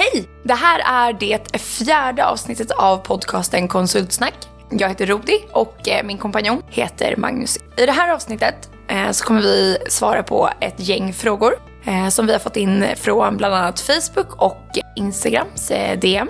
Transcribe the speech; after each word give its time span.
Hej! 0.00 0.28
Det 0.42 0.54
här 0.54 0.80
är 1.08 1.12
det 1.12 1.60
fjärde 1.60 2.26
avsnittet 2.26 2.70
av 2.70 2.96
podcasten 2.96 3.68
Konsultsnack. 3.68 4.34
Jag 4.70 4.88
heter 4.88 5.06
Rodi 5.06 5.44
och 5.52 5.88
eh, 5.88 6.04
min 6.04 6.18
kompanjon 6.18 6.62
heter 6.68 7.16
Magnus. 7.16 7.58
I 7.76 7.86
det 7.86 7.92
här 7.92 8.12
avsnittet 8.12 8.70
eh, 8.88 9.10
så 9.10 9.24
kommer 9.24 9.40
vi 9.40 9.78
svara 9.88 10.22
på 10.22 10.50
ett 10.60 10.74
gäng 10.76 11.12
frågor 11.12 11.52
eh, 11.84 12.08
som 12.08 12.26
vi 12.26 12.32
har 12.32 12.38
fått 12.38 12.56
in 12.56 12.84
från 12.96 13.36
bland 13.36 13.54
annat 13.54 13.80
Facebook 13.80 14.42
och 14.42 14.64
Instagrams 14.96 15.72
DM. 15.98 16.28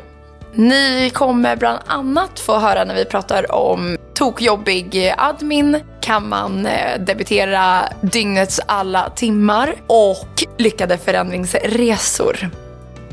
Ni 0.52 1.10
kommer 1.14 1.56
bland 1.56 1.78
annat 1.86 2.40
få 2.40 2.58
höra 2.58 2.84
när 2.84 2.94
vi 2.94 3.04
pratar 3.04 3.52
om 3.52 3.96
tokjobbig 4.14 5.14
admin, 5.18 5.80
kan 6.00 6.28
man 6.28 6.68
debitera 6.98 7.88
dygnets 8.00 8.60
alla 8.66 9.10
timmar 9.10 9.74
och 9.86 10.44
lyckade 10.58 10.98
förändringsresor. 10.98 12.50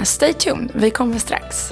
Stay 0.03 0.33
tuned, 0.33 0.71
vi 0.73 0.91
kommer 0.91 1.17
strax. 1.17 1.71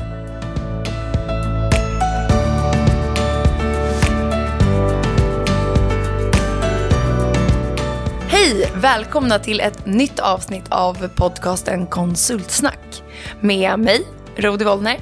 Hej! 8.27 8.71
Välkomna 8.75 9.39
till 9.39 9.59
ett 9.59 9.85
nytt 9.85 10.19
avsnitt 10.19 10.65
av 10.69 11.07
podcasten 11.07 11.87
Konsultsnack. 11.87 13.03
Med 13.39 13.79
mig, 13.79 14.07
Rodi 14.35 14.65
Wollner. 14.65 14.99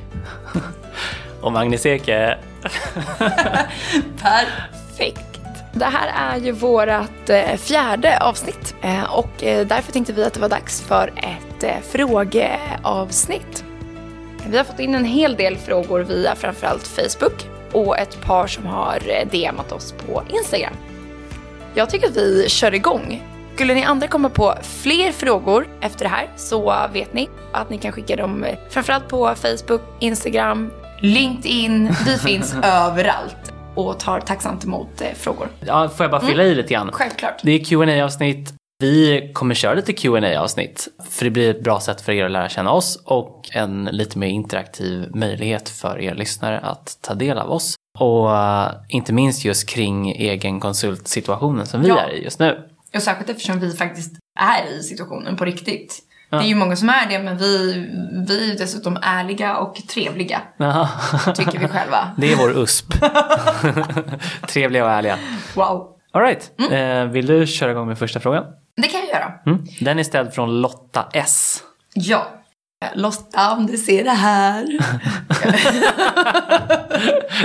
Och 1.42 1.52
Magnus 1.52 1.86
Eke. 1.86 2.38
Perfekt. 4.22 5.42
Det 5.74 5.86
här 5.86 6.36
är 6.36 6.40
ju 6.40 6.52
vårt 6.52 7.30
eh, 7.30 7.56
fjärde 7.58 8.20
avsnitt 8.20 8.76
eh, 8.82 9.04
och 9.04 9.44
eh, 9.44 9.68
därför 9.68 9.92
tänkte 9.92 10.14
vi 10.14 10.24
att 10.24 10.34
det 10.34 10.40
var 10.40 10.50
dags 10.50 10.82
för 10.82 11.08
ett 11.08 11.53
frågeavsnitt. 11.92 13.64
Vi 14.48 14.58
har 14.58 14.64
fått 14.64 14.80
in 14.80 14.96
en 14.96 15.06
hel 15.06 15.36
del 15.36 15.58
frågor 15.58 16.00
via 16.00 16.36
framförallt 16.36 16.88
Facebook 16.88 17.48
och 17.72 17.98
ett 17.98 18.22
par 18.22 18.48
som 18.48 18.66
har 18.66 19.00
DMat 19.32 19.72
oss 19.72 19.92
på 19.92 20.24
Instagram. 20.30 20.74
Jag 21.76 21.90
tycker 21.90 22.08
att 22.08 22.18
vi 22.18 22.50
kör 22.50 22.74
igång. 22.74 23.24
Skulle 23.56 23.74
ni 23.74 23.84
andra 23.84 24.08
komma 24.08 24.30
på 24.30 24.54
fler 24.62 25.12
frågor 25.12 25.68
efter 25.82 26.06
det 26.06 26.10
här 26.10 26.30
så 26.36 26.88
vet 26.94 27.14
ni 27.14 27.30
att 27.52 27.70
ni 27.70 27.78
kan 27.78 27.92
skicka 27.92 28.16
dem 28.16 28.46
framförallt 28.70 29.08
på 29.08 29.36
Facebook, 29.36 29.82
Instagram, 30.00 30.72
LinkedIn. 31.00 31.96
Vi 32.06 32.18
finns 32.26 32.56
överallt 32.64 33.54
och 33.76 34.00
tar 34.00 34.20
tacksamt 34.20 34.64
emot 34.64 35.02
eh, 35.02 35.08
frågor. 35.16 35.48
Ja, 35.60 35.90
får 35.90 36.04
jag 36.04 36.12
bara 36.12 36.22
fylla 36.22 36.44
mm. 36.44 36.52
i 36.52 36.56
lite 36.56 36.74
grann? 36.74 36.90
Självklart. 36.94 37.40
Det 37.44 37.52
är 37.52 37.96
qa 37.98 38.04
avsnitt 38.04 38.54
vi 38.80 39.32
kommer 39.34 39.56
köra 39.56 39.74
lite 39.74 39.94
qa 39.94 40.40
avsnitt 40.40 40.88
för 41.10 41.26
det 41.26 41.32
blir 41.32 41.50
ett 41.50 41.64
bra 41.64 41.80
sätt 41.80 42.02
för 42.02 42.12
er 42.12 42.26
att 42.26 42.32
lära 42.32 42.50
känna 42.50 42.72
oss 42.72 43.04
och 43.06 43.50
en 43.54 43.90
lite 43.92 44.20
mer 44.20 44.28
interaktiv 44.28 45.10
möjlighet 45.16 45.70
för 45.70 46.02
er 46.02 46.16
lyssnare 46.16 46.60
att 46.60 46.98
ta 47.02 47.14
del 47.14 47.38
av 47.38 47.52
oss. 47.52 47.76
Och 48.00 48.30
uh, 48.30 48.70
inte 48.90 49.14
minst 49.14 49.46
just 49.46 49.70
kring 49.70 50.12
egen 50.12 50.60
konsultsituationen 50.60 51.66
som 51.66 51.82
vi 51.82 51.88
ja. 51.88 52.00
är 52.00 52.10
i 52.10 52.24
just 52.24 52.40
nu. 52.40 52.70
Och 52.96 53.02
särskilt 53.02 53.30
eftersom 53.30 53.60
vi 53.60 53.74
faktiskt 53.74 54.16
är 54.40 54.80
i 54.80 54.84
situationen 54.84 55.36
på 55.36 55.46
riktigt. 55.46 56.00
Ja. 56.30 56.38
Det 56.38 56.46
är 56.46 56.48
ju 56.48 56.56
många 56.56 56.76
som 56.76 56.90
är 56.90 57.10
det 57.10 57.20
men 57.20 57.38
vi, 57.38 57.74
vi 58.28 58.52
är 58.52 58.58
dessutom 58.58 58.98
ärliga 59.02 59.58
och 59.58 59.76
trevliga. 59.76 60.42
Aha. 60.60 60.88
Tycker 61.34 61.60
vi 61.60 61.68
själva. 61.68 62.12
Det 62.18 62.34
är 62.34 62.38
vår 62.38 62.62
USP. 62.64 62.94
trevliga 64.48 64.86
och 64.86 64.92
ärliga. 64.92 65.18
Wow. 65.56 65.90
Alright, 66.12 66.52
mm. 66.60 66.74
eh, 66.74 67.12
vill 67.12 67.26
du 67.26 67.48
köra 67.48 67.72
igång 67.72 67.88
med 67.88 68.00
första 68.00 68.20
frågan? 68.20 68.44
Det 68.82 68.88
kan 68.88 69.00
jag 69.00 69.10
göra. 69.10 69.34
Mm. 69.46 69.66
Den 69.82 70.00
är 70.00 70.04
ställd 70.04 70.34
från 70.34 70.62
Lotta 70.62 71.10
S. 71.14 71.64
Ja. 71.94 72.40
Lotta, 72.94 73.54
om 73.54 73.68
du 73.68 73.78
ser 73.78 74.04
det 74.04 74.12
här. 74.12 74.66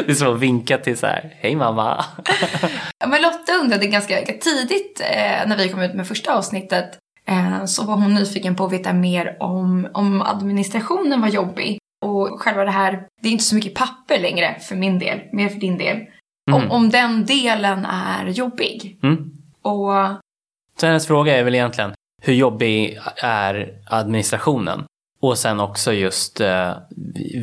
det 0.07 0.11
är 0.11 0.15
som 0.15 0.35
att 0.35 0.41
vinka 0.41 0.79
till 0.79 0.99
så 0.99 1.07
här, 1.07 1.35
hej 1.41 1.57
mamma. 1.57 2.05
men 3.07 3.23
Lotta 3.23 3.53
undrade 3.63 3.87
ganska 3.87 4.17
tidigt 4.41 5.01
eh, 5.01 5.49
när 5.49 5.57
vi 5.57 5.69
kom 5.69 5.83
ut 5.83 5.95
med 5.95 6.09
första 6.09 6.35
avsnittet 6.35 6.99
Eh, 7.29 7.65
så 7.65 7.85
var 7.85 7.95
hon 7.95 8.15
nyfiken 8.15 8.57
på 8.57 8.65
att 8.65 8.73
veta 8.73 8.93
mer 8.93 9.37
om, 9.41 9.89
om 9.95 10.23
administrationen 10.23 11.21
var 11.21 11.29
jobbig. 11.29 11.79
Och 12.05 12.41
själva 12.41 12.65
det 12.65 12.71
här, 12.71 13.07
det 13.23 13.29
är 13.29 13.33
inte 13.33 13.45
så 13.45 13.55
mycket 13.55 13.75
papper 13.75 14.19
längre 14.19 14.57
för 14.61 14.77
min 14.77 14.99
del, 14.99 15.21
mer 15.33 15.49
för 15.49 15.61
din 15.61 15.79
del. 15.79 15.97
Mm. 15.97 16.11
Om, 16.53 16.71
om 16.71 16.91
den 16.91 17.27
delen 17.27 17.87
är 17.87 18.27
jobbig. 18.27 18.99
Mm. 19.03 19.33
Och... 19.63 19.93
Så 20.81 20.87
hennes 20.87 21.07
fråga 21.07 21.37
är 21.37 21.45
väl 21.45 21.55
egentligen, 21.55 21.93
hur 22.23 22.35
jobbig 22.35 22.99
är 23.17 23.73
administrationen? 23.87 24.85
Och 25.21 25.39
sen 25.39 25.61
också 25.61 25.93
just, 25.93 26.41
eh, 26.41 26.73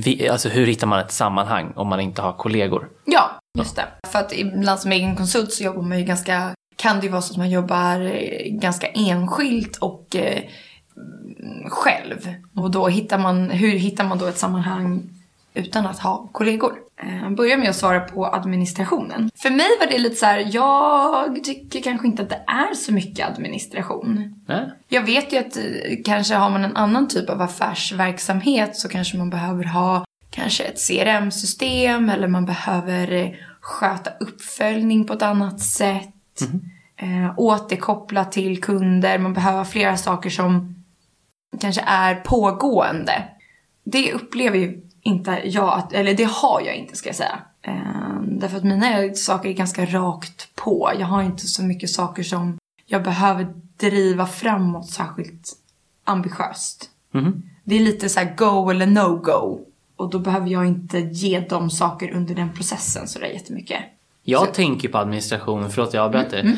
vi, 0.03 0.29
alltså 0.31 0.49
hur 0.49 0.67
hittar 0.67 0.87
man 0.87 0.99
ett 0.99 1.11
sammanhang 1.11 1.73
om 1.75 1.87
man 1.87 1.99
inte 1.99 2.21
har 2.21 2.33
kollegor? 2.33 2.89
Ja, 3.05 3.39
just 3.57 3.75
det. 3.75 3.85
För 4.07 4.19
att 4.19 4.33
ibland 4.33 4.79
som 4.79 4.91
egen 4.91 5.15
konsult 5.15 5.53
så 5.53 5.63
jobbar 5.63 5.81
man 5.81 5.99
ju 5.99 6.05
ganska 6.05 6.53
kan 6.75 6.99
det 6.99 7.05
ju 7.05 7.11
vara 7.11 7.21
så 7.21 7.33
att 7.33 7.37
man 7.37 7.49
jobbar 7.49 7.99
eh, 7.99 8.51
ganska 8.51 8.87
enskilt 8.87 9.77
och 9.77 10.15
eh, 10.15 10.43
själv. 11.69 12.35
Och 12.55 12.71
då 12.71 12.87
hittar 12.87 13.17
man, 13.17 13.49
hur 13.49 13.71
hittar 13.71 14.03
man 14.03 14.17
då 14.17 14.25
ett 14.25 14.37
sammanhang 14.37 15.09
utan 15.55 15.87
att 15.87 15.99
ha 15.99 16.29
kollegor? 16.31 16.73
Jag 16.97 17.23
eh, 17.23 17.29
börjar 17.29 17.57
med 17.57 17.69
att 17.69 17.75
svara 17.75 17.99
på 17.99 18.25
administrationen. 18.25 19.31
För 19.35 19.49
mig 19.49 19.67
var 19.79 19.87
det 19.87 19.97
lite 19.97 20.15
så 20.15 20.25
här, 20.25 20.47
jag 20.51 21.43
tycker 21.43 21.81
kanske 21.81 22.07
inte 22.07 22.21
att 22.23 22.29
det 22.29 22.43
är 22.47 22.73
så 22.73 22.93
mycket 22.93 23.27
administration. 23.27 24.41
Nej. 24.47 24.71
Jag 24.87 25.01
vet 25.01 25.33
ju 25.33 25.37
att 25.37 25.57
kanske 26.05 26.35
har 26.35 26.49
man 26.49 26.65
en 26.65 26.75
annan 26.75 27.07
typ 27.07 27.29
av 27.29 27.41
affärsverksamhet 27.41 28.75
så 28.75 28.89
kanske 28.89 29.17
man 29.17 29.29
behöver 29.29 29.63
ha 29.63 30.05
kanske 30.29 30.63
ett 30.63 30.87
CRM-system 30.87 32.09
eller 32.09 32.27
man 32.27 32.45
behöver 32.45 33.35
sköta 33.61 34.09
uppföljning 34.19 35.05
på 35.05 35.13
ett 35.13 35.21
annat 35.21 35.59
sätt. 35.59 36.41
Mm. 36.41 36.61
Eh, 36.97 37.33
återkoppla 37.37 38.25
till 38.25 38.61
kunder, 38.61 39.17
man 39.17 39.33
behöver 39.33 39.63
flera 39.63 39.97
saker 39.97 40.29
som 40.29 40.75
kanske 41.59 41.83
är 41.87 42.15
pågående. 42.15 43.23
Det 43.83 44.13
upplever 44.13 44.57
ju 44.57 44.81
inte 45.05 45.41
jag, 45.45 45.93
eller 45.93 46.13
det 46.13 46.23
har 46.23 46.61
jag 46.61 46.75
inte 46.75 46.95
ska 46.95 47.09
jag 47.09 47.15
säga. 47.15 47.39
Eh, 47.61 48.21
därför 48.21 48.57
att 48.57 48.63
mina 48.63 49.13
saker 49.13 49.49
är 49.49 49.53
ganska 49.53 49.85
rakt 49.85 50.55
på. 50.55 50.91
Jag 50.99 51.07
har 51.07 51.23
inte 51.23 51.47
så 51.47 51.63
mycket 51.63 51.89
saker 51.89 52.23
som 52.23 52.57
jag 52.85 53.03
behöver 53.03 53.53
driva 53.77 54.25
framåt 54.25 54.89
särskilt 54.89 55.51
ambitiöst. 56.03 56.89
Mm. 57.13 57.43
Det 57.63 57.75
är 57.75 57.79
lite 57.79 58.09
så 58.09 58.19
go 58.37 58.69
eller 58.69 58.85
no 58.85 59.15
go. 59.15 59.59
Och 59.95 60.09
då 60.09 60.19
behöver 60.19 60.49
jag 60.49 60.65
inte 60.65 60.99
ge 60.99 61.39
dem 61.39 61.69
saker 61.69 62.11
under 62.11 62.35
den 62.35 62.53
processen 62.53 63.07
så 63.07 63.19
det 63.19 63.25
är 63.25 63.33
jättemycket. 63.33 63.79
Jag 64.23 64.47
så. 64.47 64.53
tänker 64.53 64.89
på 64.89 64.97
administration, 64.97 65.69
förlåt 65.71 65.93
jag 65.93 66.05
avbryter. 66.05 66.39
Mm. 66.39 66.57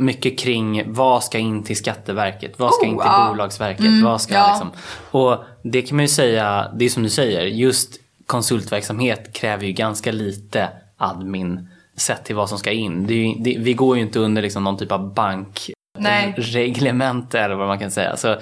Mycket 0.00 0.38
kring 0.38 0.92
vad 0.92 1.24
ska 1.24 1.38
in 1.38 1.62
till 1.62 1.76
Skatteverket, 1.76 2.58
vad 2.58 2.74
ska 2.74 2.86
oh, 2.86 2.88
in 2.88 2.98
till 2.98 3.06
ja. 3.06 3.28
Bolagsverket, 3.28 3.86
mm, 3.86 4.04
vad 4.04 4.20
ska 4.20 4.34
ja. 4.34 4.48
liksom. 4.50 4.70
Och 5.10 5.44
det 5.62 5.82
kan 5.82 5.96
man 5.96 6.04
ju 6.04 6.08
säga, 6.08 6.72
det 6.74 6.84
är 6.84 6.88
som 6.88 7.02
du 7.02 7.10
säger, 7.10 7.42
just 7.42 8.00
konsultverksamhet 8.26 9.32
kräver 9.32 9.66
ju 9.66 9.72
ganska 9.72 10.12
lite 10.12 10.68
admin 10.96 11.68
sett 11.96 12.24
till 12.24 12.36
vad 12.36 12.48
som 12.48 12.58
ska 12.58 12.70
in. 12.70 13.08
Ju, 13.08 13.34
det, 13.38 13.56
vi 13.58 13.74
går 13.74 13.96
ju 13.96 14.02
inte 14.02 14.18
under 14.18 14.42
liksom 14.42 14.64
någon 14.64 14.78
typ 14.78 14.92
av 14.92 15.14
bankreglemente 15.14 17.40
eller 17.40 17.54
vad 17.54 17.68
man 17.68 17.78
kan 17.78 17.90
säga. 17.90 18.16
Så, 18.16 18.36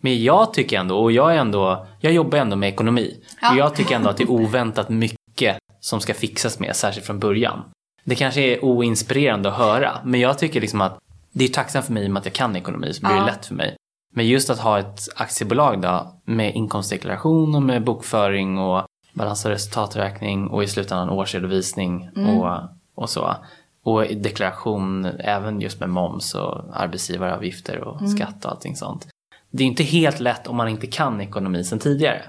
men 0.00 0.22
jag 0.22 0.54
tycker 0.54 0.78
ändå, 0.78 0.98
och 0.98 1.12
jag 1.12 1.34
är 1.34 1.38
ändå, 1.38 1.86
jag 2.00 2.12
jobbar 2.12 2.38
ändå 2.38 2.56
med 2.56 2.68
ekonomi. 2.68 3.16
Ja. 3.40 3.52
Och 3.52 3.58
jag 3.58 3.74
tycker 3.74 3.96
ändå 3.96 4.10
att 4.10 4.16
det 4.16 4.22
är 4.22 4.30
oväntat 4.30 4.88
mycket 4.88 5.56
som 5.80 6.00
ska 6.00 6.14
fixas 6.14 6.58
med, 6.58 6.76
särskilt 6.76 7.06
från 7.06 7.18
början. 7.18 7.62
Det 8.04 8.14
kanske 8.14 8.40
är 8.40 8.64
oinspirerande 8.64 9.48
att 9.48 9.58
höra, 9.58 9.98
men 10.04 10.20
jag 10.20 10.38
tycker 10.38 10.60
liksom 10.60 10.80
att 10.80 10.98
det 11.32 11.44
är 11.44 11.48
tacksamt 11.48 11.86
för 11.86 11.92
mig 11.92 12.04
i 12.04 12.06
och 12.06 12.10
med 12.10 12.20
att 12.20 12.26
jag 12.26 12.34
kan 12.34 12.56
ekonomi, 12.56 12.92
så 12.92 13.00
blir 13.00 13.10
det 13.10 13.16
ja. 13.16 13.26
lätt 13.26 13.46
för 13.46 13.54
mig. 13.54 13.76
Men 14.14 14.26
just 14.26 14.50
att 14.50 14.58
ha 14.58 14.78
ett 14.78 15.00
aktiebolag 15.16 15.82
då, 15.82 16.20
med 16.24 16.54
inkomstdeklaration 16.54 17.54
och 17.54 17.62
med 17.62 17.84
bokföring 17.84 18.58
och 18.58 18.86
balans 19.12 19.44
och 19.44 19.50
resultaträkning 19.50 20.48
och 20.48 20.62
i 20.62 20.66
slutändan 20.66 21.10
årsredovisning 21.10 22.08
mm. 22.16 22.38
och, 22.38 22.58
och 22.94 23.10
så. 23.10 23.36
Och 23.84 24.02
deklaration 24.02 25.04
även 25.04 25.60
just 25.60 25.80
med 25.80 25.90
moms 25.90 26.34
och 26.34 26.80
arbetsgivaravgifter 26.80 27.78
och 27.78 28.00
mm. 28.00 28.16
skatt 28.16 28.44
och 28.44 28.50
allting 28.50 28.76
sånt. 28.76 29.08
Det 29.50 29.64
är 29.64 29.68
inte 29.68 29.82
helt 29.82 30.20
lätt 30.20 30.46
om 30.46 30.56
man 30.56 30.68
inte 30.68 30.86
kan 30.86 31.20
ekonomi 31.20 31.64
sedan 31.64 31.78
tidigare. 31.78 32.22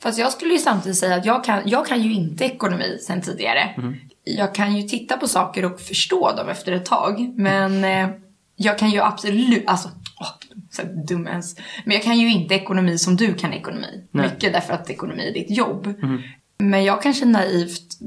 Fast 0.00 0.18
jag 0.18 0.32
skulle 0.32 0.52
ju 0.52 0.58
samtidigt 0.58 0.98
säga 0.98 1.16
att 1.16 1.26
jag 1.26 1.44
kan, 1.44 1.62
jag 1.64 1.86
kan 1.86 2.02
ju 2.02 2.14
inte 2.14 2.44
ekonomi 2.44 2.98
sedan 3.00 3.22
tidigare. 3.22 3.60
Mm 3.60 3.94
jag 4.26 4.54
kan 4.54 4.76
ju 4.76 4.82
titta 4.82 5.16
på 5.16 5.28
saker 5.28 5.64
och 5.64 5.80
förstå 5.80 6.32
dem 6.36 6.48
efter 6.48 6.72
ett 6.72 6.84
tag. 6.84 7.34
Men 7.36 7.84
eh, 7.84 8.08
jag 8.56 8.78
kan 8.78 8.90
ju 8.90 9.00
absolut, 9.00 9.64
alltså, 9.66 9.88
åh, 10.20 10.28
så 10.70 10.82
dum 11.08 11.26
ens. 11.26 11.56
Men 11.84 11.94
jag 11.94 12.02
kan 12.02 12.18
ju 12.18 12.30
inte 12.30 12.54
ekonomi 12.54 12.98
som 12.98 13.16
du 13.16 13.34
kan 13.34 13.52
ekonomi. 13.52 14.04
Nej. 14.10 14.28
Mycket 14.28 14.52
därför 14.52 14.74
att 14.74 14.90
ekonomi 14.90 15.28
är 15.28 15.34
ditt 15.34 15.50
jobb. 15.50 15.86
Mm. 15.86 16.22
Men 16.58 16.84
jag 16.84 17.02
kanske 17.02 17.24
naivt 17.24 17.98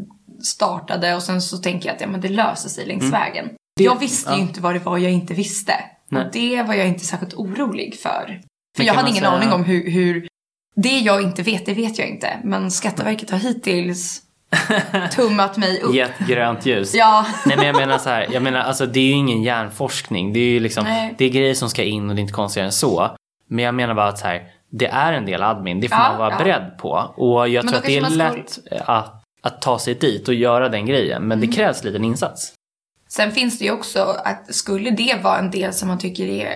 startade 0.44 1.16
och 1.16 1.24
sen 1.24 1.42
så 1.42 1.58
tänker 1.58 1.90
jag 1.90 1.96
att 1.96 2.02
ja, 2.02 2.08
men 2.08 2.22
det 2.22 2.30
löser 2.30 2.70
sig 2.70 2.86
längs 2.86 3.04
mm. 3.04 3.12
vägen. 3.12 3.50
Det, 3.76 3.84
jag 3.84 4.00
visste 4.00 4.30
ja. 4.30 4.36
ju 4.36 4.42
inte 4.42 4.62
vad 4.62 4.76
det 4.76 4.80
var 4.80 4.98
jag 4.98 5.12
inte 5.12 5.34
visste. 5.34 5.74
Nej. 6.10 6.26
Och 6.26 6.32
det 6.32 6.64
var 6.64 6.74
jag 6.74 6.88
inte 6.88 7.06
särskilt 7.06 7.34
orolig 7.34 8.00
för. 8.00 8.42
För 8.78 8.84
jag 8.84 8.94
hade 8.94 9.10
ingen 9.10 9.22
säga... 9.22 9.32
aning 9.32 9.52
om 9.52 9.64
hur, 9.64 9.92
hur 9.92 10.28
Det 10.76 11.00
jag 11.00 11.22
inte 11.22 11.44
vet, 11.44 11.66
det 11.66 11.74
vet 11.74 11.98
jag 11.98 12.08
inte. 12.08 12.40
Men 12.44 12.72
Skatteverket 12.72 13.30
har 13.30 13.38
hittills 13.38 14.22
tummat 15.16 15.58
mig 15.58 15.82
upp. 15.82 15.94
Gett 15.96 16.20
grönt 16.20 16.66
ljus. 16.66 16.96
Ja. 16.96 17.26
Nej 17.46 17.58
men 17.58 17.66
jag 17.68 17.76
menar 17.76 17.98
så 17.98 18.10
här, 18.10 18.28
jag 18.32 18.44
menar 18.44 18.60
alltså 18.60 18.86
det 18.86 19.00
är 19.00 19.06
ju 19.06 19.12
ingen 19.12 19.44
hjärnforskning. 19.44 20.34
Det 20.34 20.40
är 20.40 20.50
ju 20.50 20.60
liksom, 20.60 20.84
Nej. 20.84 21.16
det 21.18 21.26
är 21.26 21.30
grejer 21.30 21.54
som 21.54 21.70
ska 21.70 21.84
in 21.84 22.10
och 22.10 22.16
det 22.16 22.20
är 22.20 22.22
inte 22.22 22.34
konstigare 22.34 22.66
än 22.66 22.72
så. 22.72 23.16
Men 23.48 23.66
jag 23.66 23.76
menar 23.76 23.94
bara 23.94 24.08
att 24.08 24.20
så 24.20 24.28
här, 24.28 24.44
det 24.72 24.88
är 24.88 25.14
en 25.14 25.26
del 25.26 25.44
admin, 25.44 25.80
det 25.82 25.88
får 25.90 25.98
Ja, 25.98 26.10
man 26.10 26.18
vara 26.18 26.32
ja. 26.32 26.38
beredd 26.38 26.78
på. 26.78 26.90
Och 27.18 27.50
jag 27.50 27.66
Men 27.66 27.72
tror 27.74 27.80
att 27.80 27.86
det 27.86 27.98
är 27.98 28.10
lätt 28.10 28.60
att, 28.86 29.24
att 29.42 29.62
ta 29.62 29.80
sig 29.80 29.94
dit 29.96 30.28
och 30.28 30.34
göra 30.34 30.70
den 30.70 30.86
grejen. 30.86 31.22
Men 31.22 31.38
Mm. 31.40 31.50
det 31.50 31.56
krävs 31.56 31.84
lite 31.84 31.98
insats. 31.98 32.54
Sen 33.10 33.32
finns 33.32 33.60
det 33.60 33.66
ju 33.66 33.72
också 33.72 34.16
att 34.26 34.56
skulle 34.56 34.90
det 34.90 35.20
vara 35.24 35.38
en 35.40 35.52
del 35.52 35.74
som 35.74 35.88
man 35.88 35.98
tycker 36.00 36.28
är 36.28 36.54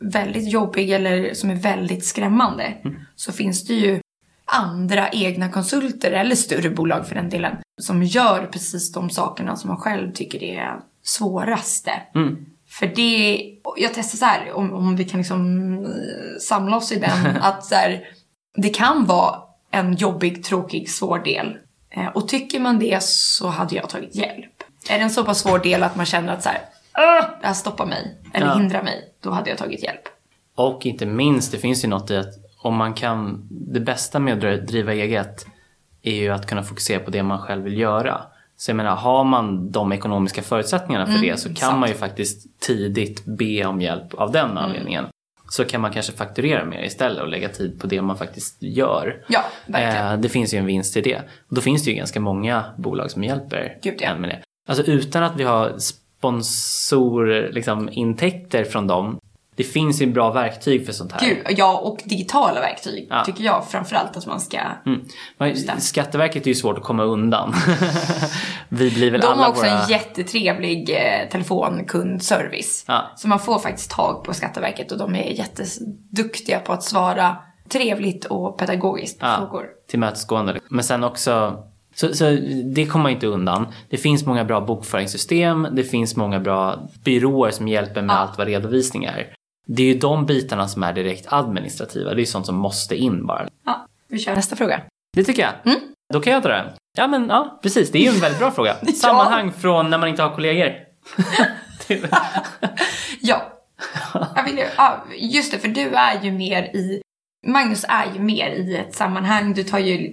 väldigt 0.00 0.48
jobbig 0.52 0.90
eller 0.90 1.34
som 1.34 1.50
är 1.50 1.54
väldigt 1.54 2.04
skrämmande 2.04 2.64
Mm. 2.84 2.96
så 3.16 3.32
finns 3.32 3.66
det 3.66 3.74
ju 3.74 4.00
andra 4.48 5.08
egna 5.08 5.48
konsulter 5.52 6.10
eller 6.10 6.34
större 6.34 6.70
bolag 6.70 7.06
för 7.08 7.14
den 7.14 7.28
delen 7.28 7.56
som 7.80 8.02
gör 8.02 8.46
precis 8.52 8.92
de 8.92 9.10
sakerna 9.10 9.56
som 9.56 9.68
man 9.68 9.76
själv 9.76 10.12
tycker 10.12 10.42
är 10.42 10.80
svåraste. 11.02 11.92
Mm. 12.14 12.36
För 12.68 12.86
det, 12.86 13.40
jag 13.76 13.94
testar 13.94 14.18
så 14.18 14.24
här 14.24 14.52
om, 14.52 14.72
om 14.72 14.96
vi 14.96 15.04
kan 15.04 15.18
liksom 15.20 15.72
eh, 15.84 15.90
samla 16.40 16.76
oss 16.76 16.92
i 16.92 16.98
den 16.98 17.36
att 17.40 17.64
så 17.64 17.74
här, 17.74 18.04
det 18.56 18.68
kan 18.68 19.04
vara 19.06 19.34
en 19.70 19.94
jobbig, 19.94 20.44
tråkig, 20.44 20.90
svår 20.90 21.18
del. 21.18 21.56
Eh, 21.90 22.06
och 22.06 22.28
tycker 22.28 22.60
man 22.60 22.78
det 22.78 23.02
så 23.02 23.48
hade 23.48 23.74
jag 23.76 23.88
tagit 23.88 24.14
hjälp. 24.14 24.62
Är 24.90 24.98
det 24.98 25.04
en 25.04 25.10
så 25.10 25.24
pass 25.24 25.38
svår 25.40 25.58
del 25.58 25.82
att 25.82 25.96
man 25.96 26.06
känner 26.06 26.32
att 26.32 26.42
så 26.42 26.48
här, 26.48 26.60
"Åh, 26.98 27.28
det 27.40 27.46
här 27.46 27.54
stoppar 27.54 27.86
mig 27.86 28.16
eller 28.34 28.46
Ja. 28.46 28.54
hindrar 28.54 28.82
mig, 28.82 29.04
då 29.20 29.30
hade 29.30 29.50
jag 29.50 29.58
tagit 29.58 29.82
hjälp. 29.82 30.02
Och 30.54 30.86
inte 30.86 31.06
minst, 31.06 31.52
det 31.52 31.58
finns 31.58 31.84
ju 31.84 31.88
något 31.88 32.10
i 32.10 32.16
att 32.16 32.34
om 32.58 32.76
man 32.76 32.94
kan, 32.94 33.48
det 33.50 33.80
bästa 33.80 34.18
med 34.18 34.34
att 34.34 34.40
dri- 34.40 34.66
driva 34.66 34.92
eget 34.94 35.46
är 36.02 36.14
ju 36.14 36.28
att 36.28 36.46
kunna 36.46 36.62
fokusera 36.62 37.00
på 37.00 37.10
det 37.10 37.22
man 37.22 37.38
själv 37.38 37.64
vill 37.64 37.78
göra. 37.78 38.20
Så 38.56 38.70
jag 38.70 38.76
menar, 38.76 38.96
har 38.96 39.24
man 39.24 39.72
de 39.72 39.92
ekonomiska 39.92 40.42
förutsättningarna 40.42 41.06
för 41.06 41.18
det 41.18 41.40
så 41.40 41.48
kan 41.48 41.56
sant. 41.56 41.80
man 41.80 41.88
ju 41.88 41.94
faktiskt 41.94 42.60
tidigt 42.60 43.24
be 43.24 43.64
om 43.64 43.80
hjälp 43.80 44.14
av 44.14 44.32
den 44.32 44.58
anledningen. 44.58 45.06
Så 45.50 45.64
kan 45.64 45.80
man 45.80 45.92
kanske 45.92 46.12
fakturera 46.12 46.64
mer 46.64 46.82
istället 46.82 47.22
och 47.22 47.28
lägga 47.28 47.48
tid 47.48 47.80
på 47.80 47.86
det 47.86 48.02
man 48.02 48.16
faktiskt 48.16 48.56
gör. 48.62 49.24
Ja, 49.28 49.44
verkligen. 49.66 50.06
Eh, 50.06 50.18
det 50.18 50.28
finns 50.28 50.54
ju 50.54 50.58
en 50.58 50.66
vinst 50.66 50.96
i 50.96 51.00
det. 51.00 51.16
Och 51.48 51.54
då 51.54 51.60
finns 51.60 51.84
det 51.84 51.90
ju 51.90 51.96
ganska 51.96 52.20
många 52.20 52.64
bolag 52.76 53.10
som 53.10 53.24
hjälper 53.24 53.78
Gud, 53.82 53.94
ja. 53.98 54.08
en 54.08 54.20
med 54.20 54.30
det. 54.30 54.40
Alltså 54.68 54.84
utan 54.84 55.22
att 55.22 55.36
vi 55.36 55.44
har 55.44 55.78
sponsor, 55.78 57.48
liksom, 57.52 57.88
intäkter 57.92 58.64
från 58.64 58.86
dem. 58.86 59.18
Det 59.58 59.64
finns 59.64 60.02
ju 60.02 60.06
bra 60.06 60.32
verktyg 60.32 60.86
för 60.86 60.92
sånt 60.92 61.12
här. 61.12 61.20
Gud, 61.28 61.38
ja, 61.56 61.78
och 61.78 61.98
digitala 62.04 62.60
verktyg 62.60 63.06
Ja. 63.10 63.24
tycker 63.24 63.44
jag 63.44 63.70
framförallt 63.70 64.16
att 64.16 64.26
man 64.26 64.40
ska... 64.40 64.58
Mm. 64.86 65.80
Skatteverket 65.80 66.42
är 66.42 66.48
ju 66.48 66.54
svårt 66.54 66.78
att 66.78 66.84
komma 66.84 67.02
undan. 67.02 67.54
vi 68.68 68.90
blir 68.90 69.10
väl 69.10 69.20
De 69.20 69.26
alla 69.26 69.42
har 69.42 69.50
också 69.50 69.62
våra... 69.62 69.82
en 69.82 69.88
jättetrevlig 69.88 70.90
eh, 70.90 71.28
telefonkundservice. 71.30 72.84
Ja. 72.88 73.10
Så 73.16 73.28
man 73.28 73.38
får 73.40 73.58
faktiskt 73.58 73.90
tag 73.90 74.24
på 74.24 74.34
Skatteverket 74.34 74.92
och 74.92 74.98
de 74.98 75.14
är 75.14 75.30
jätteduktiga 75.30 76.58
på 76.60 76.72
att 76.72 76.82
svara 76.82 77.36
trevligt 77.68 78.24
och 78.24 78.58
pedagogiskt 78.58 79.20
på 79.20 79.26
Ja, 79.26 79.36
frågor. 79.38 79.64
tillmötesgående. 79.90 80.60
Men 80.70 80.84
sen 80.84 81.04
också, 81.04 81.62
så, 81.94 82.14
så 82.14 82.24
det 82.74 82.86
kommer 82.86 83.02
man 83.02 83.12
inte 83.12 83.26
undan. 83.26 83.66
Det 83.90 83.96
finns 83.96 84.26
många 84.26 84.44
bra 84.44 84.60
bokföringssystem, 84.60 85.68
det 85.72 85.82
finns 85.84 86.16
många 86.16 86.40
bra 86.40 86.88
byråer 87.04 87.50
som 87.50 87.68
hjälper 87.68 88.02
med 88.02 88.14
Ja. 88.14 88.18
allt 88.18 88.38
vad 88.38 88.46
redovisning 88.46 89.04
är. 89.04 89.26
Det 89.68 89.82
är 89.82 89.86
ju 89.86 89.98
de 89.98 90.26
bitarna 90.26 90.68
som 90.68 90.82
är 90.82 90.92
direkt 90.92 91.32
administrativa, 91.32 92.14
det 92.14 92.22
är 92.22 92.26
sånt 92.26 92.46
som 92.46 92.56
måste 92.56 92.96
in 92.96 93.26
bara. 93.26 93.48
Ja, 93.66 93.86
vi 94.08 94.18
kör 94.18 94.34
nästa 94.34 94.56
fråga. 94.56 94.80
Det 95.16 95.24
tycker 95.24 95.42
jag. 95.42 95.52
Mm. 95.64 95.80
Då 96.12 96.20
kan 96.20 96.32
jag 96.32 96.42
ta 96.42 96.48
den. 96.48 96.66
Ja 96.98 97.06
men 97.06 97.28
ja, 97.28 97.58
precis. 97.62 97.90
Det 97.90 97.98
är 97.98 98.02
ju 98.02 98.08
en 98.08 98.20
väldigt 98.20 98.38
bra 98.38 98.50
fråga. 98.50 98.74
Sammanhang 98.94 99.52
från 99.52 99.90
när 99.90 99.98
man 99.98 100.08
inte 100.08 100.22
har 100.22 100.34
kollegor. 100.34 100.72
Ja. 103.20 103.52
Jag 104.36 104.44
vill 104.44 104.58
ju, 104.58 104.64
ja, 104.76 105.04
just 105.16 105.52
det, 105.52 105.58
för 105.58 105.68
du 105.68 105.88
är 105.94 106.22
ju 106.22 106.32
mer 106.32 106.62
i... 106.62 107.02
Magnus 107.46 107.84
är 107.88 108.12
ju 108.14 108.20
mer 108.20 108.50
i 108.50 108.76
ett 108.76 108.94
sammanhang. 108.94 109.54
Du 109.54 109.64
tar 109.64 109.78
ju, 109.78 110.12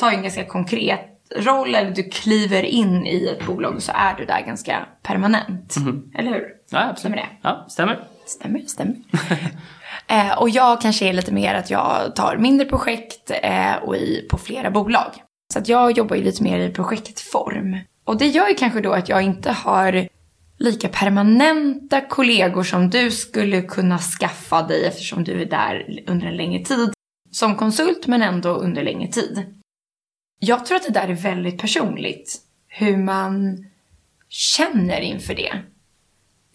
tar 0.00 0.10
ju 0.10 0.16
en 0.16 0.22
ganska 0.22 0.44
konkret 0.44 1.00
roll, 1.36 1.74
eller 1.74 1.90
du 1.90 2.02
kliver 2.02 2.62
in 2.62 3.06
i 3.06 3.26
ett 3.26 3.46
bolag 3.46 3.74
och 3.74 3.82
så 3.82 3.92
är 3.94 4.14
du 4.14 4.24
där 4.24 4.40
ganska 4.46 4.86
permanent. 5.02 5.74
Eller 6.14 6.30
hur? 6.30 6.48
Ja, 6.70 6.78
absolut. 6.78 6.98
Stämmer 6.98 7.16
det? 7.16 7.28
Ja, 7.42 7.66
stämmer. 7.68 8.04
Stämmer, 8.26 8.60
stämmer. 8.60 8.96
eh, 10.06 10.38
och 10.38 10.50
jag 10.50 10.80
kanske 10.80 11.08
är 11.08 11.12
lite 11.12 11.32
mer 11.32 11.54
att 11.54 11.70
jag 11.70 12.16
tar 12.16 12.36
mindre 12.36 12.66
projekt 12.66 13.30
eh, 13.42 13.74
och 13.74 13.96
i, 13.96 14.26
på 14.30 14.38
flera 14.38 14.70
bolag. 14.70 15.10
Så 15.52 15.58
att 15.58 15.68
jag 15.68 15.98
jobbar 15.98 16.16
ju 16.16 16.22
lite 16.22 16.42
mer 16.42 16.58
i 16.58 16.70
projektform. 16.70 17.78
Och 18.04 18.18
det 18.18 18.26
gör 18.26 18.48
ju 18.48 18.54
kanske 18.54 18.80
då 18.80 18.92
att 18.92 19.08
jag 19.08 19.22
inte 19.22 19.52
har 19.52 20.08
lika 20.58 20.88
permanenta 20.88 22.00
kollegor 22.00 22.62
som 22.62 22.90
du 22.90 23.10
skulle 23.10 23.62
kunna 23.62 23.98
skaffa 23.98 24.62
dig 24.62 24.84
eftersom 24.84 25.24
du 25.24 25.42
är 25.42 25.46
där 25.46 26.04
under 26.06 26.26
en 26.26 26.36
längre 26.36 26.64
tid. 26.64 26.92
Som 27.30 27.56
konsult 27.56 28.06
men 28.06 28.22
ändå 28.22 28.48
under 28.48 28.82
längre 28.82 29.12
tid. 29.12 29.46
Jag 30.40 30.66
tror 30.66 30.76
att 30.76 30.86
det 30.86 30.92
där 30.92 31.08
är 31.08 31.14
väldigt 31.14 31.58
personligt. 31.58 32.40
Hur 32.68 32.96
man 32.96 33.64
känner 34.28 35.00
inför 35.00 35.34
det. 35.34 35.62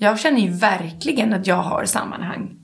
Jag 0.01 0.19
känner 0.19 0.41
ju 0.41 0.49
verkligen 0.49 1.33
att 1.33 1.47
jag 1.47 1.55
har 1.55 1.85
sammanhang. 1.85 2.55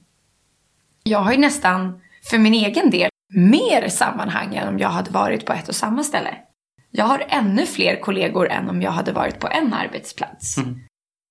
Jag 1.04 1.20
har 1.20 1.32
ju 1.32 1.38
nästan, 1.38 2.02
för 2.30 2.38
min 2.38 2.54
egen 2.54 2.90
del, 2.90 3.10
mer 3.34 3.88
sammanhang 3.90 4.56
än 4.56 4.68
om 4.68 4.80
jag 4.80 4.90
hade 4.90 5.12
varit 5.12 5.46
på 5.46 5.54
ett 5.54 5.70
och 5.70 5.76
samma 5.76 6.04
ställe. 6.04 6.36
Jag 6.92 7.06
har 7.06 7.26
ännu 7.30 7.66
fler 7.66 8.02
kollegor 8.02 8.50
än 8.50 8.70
om 8.70 8.82
jag 8.82 8.92
hade 8.92 9.12
varit 9.12 9.40
på 9.40 9.48
en 9.48 9.74
arbetsplats. 9.74 10.56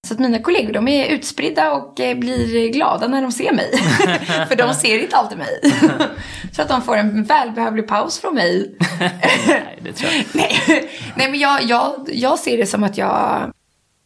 Så 0.07 0.15
att 0.15 0.21
mina 0.21 0.39
kollegor 0.39 0.73
de 0.73 0.89
är 0.89 1.07
utspridda 1.07 1.73
och 1.73 2.01
eh, 2.01 2.19
blir 2.19 2.73
glada 2.73 3.09
när 3.09 3.23
de 3.23 3.33
ser 3.33 3.53
mig. 3.53 3.79
för 4.49 4.57
de 4.57 4.75
ser 4.75 4.99
inte 4.99 5.17
alltid 5.17 5.39
mig. 5.39 5.61
Så 6.53 6.63
att 6.63 6.69
de 6.69 6.83
får 6.83 6.97
en 6.97 7.25
välbehövlig 7.25 7.89
paus 7.89 8.21
från 8.21 8.35
mig. 8.35 8.77
Nej, 9.49 9.79
det 9.83 9.93
tror 9.93 10.13
jag. 10.13 10.25
Nej, 10.33 10.89
Nej 11.15 11.31
men 11.31 11.41
jag, 11.41 11.63
jag, 11.63 12.09
jag 12.13 12.39
ser 12.39 12.57
det 12.57 12.67
som 12.67 12.85
att 12.85 12.99
jag, 12.99 13.53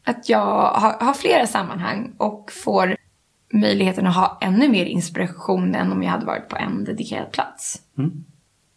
att 0.09 0.29
jag 0.29 0.71
har, 0.71 1.05
har 1.05 1.13
flera 1.13 1.47
sammanhang 1.47 2.15
och 2.19 2.53
får 2.65 2.97
möjligheten 3.53 4.07
att 4.07 4.17
ha 4.17 4.39
ännu 4.41 4.69
mer 4.69 4.85
inspiration 4.85 5.75
än 5.75 5.93
om 5.93 6.03
jag 6.03 6.11
hade 6.11 6.27
varit 6.27 6.49
på 6.49 6.57
en 6.57 6.85
dedikerad 6.85 7.33
plats. 7.33 7.77
Mm. 7.99 8.25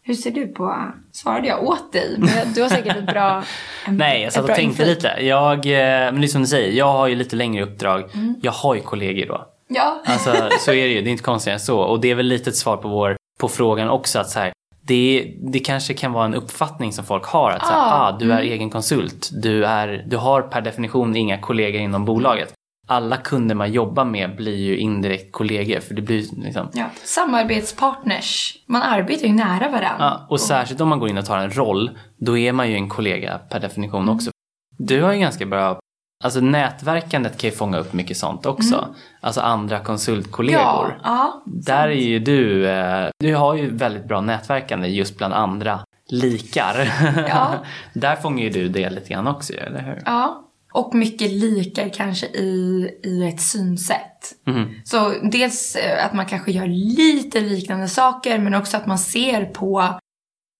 Hur 0.04 0.14
ser 0.14 0.30
du 0.30 0.46
på, 0.46 0.92
svarade 1.12 1.48
jag 1.48 1.64
åt 1.64 1.92
dig? 1.92 2.16
Men 2.18 2.52
du 2.54 2.62
har 2.62 2.68
säkert 2.68 2.96
ett 2.96 3.06
bra 3.06 3.44
en, 3.86 3.96
Nej, 3.96 4.22
jag 4.22 4.32
satt 4.32 4.42
och 4.42 4.46
tänkte 4.46 4.62
inflik. 4.62 4.86
lite. 4.86 5.08
Jag, 5.20 5.66
eh, 5.66 6.12
men 6.12 6.20
det 6.20 6.26
är 6.26 6.28
som 6.28 6.40
du 6.40 6.48
säger, 6.48 6.72
jag 6.72 6.92
har 6.92 7.06
ju 7.06 7.14
lite 7.14 7.36
längre 7.36 7.64
uppdrag. 7.64 8.04
Mm. 8.14 8.34
Jag 8.42 8.52
har 8.52 8.74
ju 8.74 8.80
kollegor 8.80 9.26
då. 9.26 9.46
Ja. 9.68 10.02
Alltså 10.04 10.48
så 10.58 10.70
är 10.70 10.86
det 10.86 10.92
ju, 10.92 11.02
det 11.02 11.08
är 11.08 11.12
inte 11.12 11.24
konstigare 11.24 11.54
än 11.54 11.60
så. 11.60 11.78
Och 11.78 12.00
det 12.00 12.10
är 12.10 12.14
väl 12.14 12.26
lite 12.26 12.50
ett 12.50 12.56
svar 12.56 12.76
på, 12.76 12.88
vår, 12.88 13.16
på 13.38 13.48
frågan 13.48 13.88
också 13.88 14.18
att 14.18 14.30
så 14.30 14.38
här, 14.38 14.52
det, 14.86 15.34
det 15.52 15.58
kanske 15.58 15.94
kan 15.94 16.12
vara 16.12 16.24
en 16.24 16.34
uppfattning 16.34 16.92
som 16.92 17.04
folk 17.04 17.24
har 17.24 17.50
att 17.50 17.66
så 17.66 17.72
här, 17.72 17.80
Ah, 17.80 18.08
ah, 18.08 18.18
du 18.18 18.32
är 18.32 18.40
egen 18.40 18.70
konsult, 18.70 19.30
du, 19.32 19.64
är, 19.64 20.04
du 20.06 20.16
har 20.16 20.42
per 20.42 20.60
definition 20.60 21.16
inga 21.16 21.38
kollegor 21.38 21.80
inom 21.80 22.04
bolaget. 22.04 22.52
Alla 22.88 23.16
kunder 23.16 23.54
man 23.54 23.72
jobbar 23.72 24.04
med 24.04 24.36
blir 24.36 24.56
ju 24.56 24.76
indirekt 24.76 25.32
kollegor 25.32 25.80
för 25.80 25.94
det 25.94 26.02
blir 26.02 26.24
liksom 26.44 26.68
ja. 26.72 26.84
Samarbetspartners. 27.04 28.58
Man 28.66 28.82
arbetar 28.82 29.26
ju 29.26 29.32
nära 29.32 29.68
varandra. 29.70 29.96
Ja, 29.98 30.26
och 30.28 30.40
särskilt 30.40 30.80
om 30.80 30.88
man 30.88 30.98
går 30.98 31.08
in 31.08 31.18
och 31.18 31.26
tar 31.26 31.38
en 31.38 31.50
roll, 31.50 31.90
då 32.16 32.38
är 32.38 32.52
man 32.52 32.70
ju 32.70 32.74
en 32.74 32.88
kollega 32.88 33.38
per 33.38 33.60
definition 33.60 34.08
också. 34.08 34.30
Du 34.78 35.02
har 35.02 35.12
ju 35.12 35.20
ganska 35.20 35.46
bra, 35.46 35.78
alltså 36.22 36.40
nätverkandet 36.40 37.38
kan 37.38 37.50
ju 37.50 37.56
fånga 37.56 37.78
upp 37.78 37.92
mycket 37.92 38.16
sånt 38.16 38.46
också. 38.46 38.94
Alltså 39.20 39.40
andra 39.40 39.78
konsultkollegor. 39.78 41.00
ja. 41.04 41.42
Där 41.46 41.88
är 41.88 41.92
ju 41.92 42.18
du, 42.18 42.68
eh, 42.68 43.08
du 43.18 43.34
har 43.34 43.54
ju 43.54 43.76
väldigt 43.76 44.04
bra 44.04 44.20
nätverkande 44.20 44.88
just 44.88 45.18
bland 45.18 45.34
andra 45.34 45.80
likar. 46.08 46.92
Ja. 47.28 47.54
Där 47.94 48.16
fångar 48.16 48.42
ju 48.44 48.50
du 48.50 48.68
det 48.68 48.90
lite 48.90 49.12
grann 49.12 49.26
också, 49.26 49.52
eller 49.52 49.82
hur? 49.82 50.02
Ja, 50.04 50.48
och 50.72 50.94
mycket 50.94 51.30
likar 51.30 51.88
kanske 51.88 52.26
i, 52.26 52.90
i 53.04 53.28
ett 53.28 53.40
synsätt. 53.40 54.32
Mhm. 54.46 54.74
Så 54.84 55.14
dels 55.22 55.76
eh, 55.76 56.06
att 56.06 56.12
man 56.12 56.26
kanske 56.26 56.52
gör 56.52 56.66
lite 56.96 57.40
liknande 57.40 57.88
saker 57.88 58.38
men 58.38 58.54
också 58.54 58.76
att 58.76 58.86
man 58.86 58.98
ser 58.98 59.44
på 59.44 59.98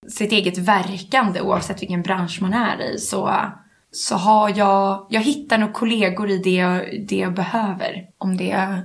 sitt 0.08 0.32
eget 0.32 0.58
verkande 0.58 1.40
oavsett 1.40 1.82
vilken 1.82 2.02
bransch 2.02 2.38
man 2.42 2.54
är 2.54 2.94
i. 2.94 2.98
Så, 2.98 3.34
så 3.92 4.14
har 4.16 4.52
jag, 4.58 5.06
jag 5.10 5.20
hittar 5.20 5.58
nog 5.58 5.72
kollegor 5.72 6.30
i 6.30 6.38
det 6.38 6.50
jag, 6.50 7.06
det 7.08 7.16
jag 7.16 7.34
behöver. 7.34 8.06
Om 8.18 8.36
det 8.36 8.78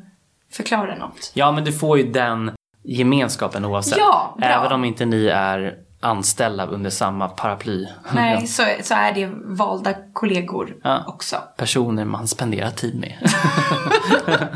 förklarar 0.52 0.96
något. 0.98 1.32
Ja, 1.34 1.52
men 1.52 1.64
du 1.64 1.72
får 1.74 1.98
ju 1.98 2.12
den 2.12 2.52
gemenskapen 2.84 3.66
oavsett. 3.66 3.98
Ja, 3.98 4.36
bra. 4.40 4.48
Även 4.48 4.72
om 4.72 4.86
inte 4.86 5.06
ni 5.06 5.28
är 5.28 5.76
anställda 6.00 6.66
under 6.66 6.90
samma 6.90 7.28
paraply. 7.30 7.88
Nej, 8.16 8.48
så, 8.48 8.64
så 8.84 8.94
är 8.94 9.14
det 9.14 9.32
valda 9.46 9.94
kollegor 10.14 10.76
Ja. 10.84 11.04
också. 11.08 11.36
personer 11.58 12.06
man 12.06 12.28
spenderar 12.28 12.70
tid 12.72 13.00
med. 13.00 13.14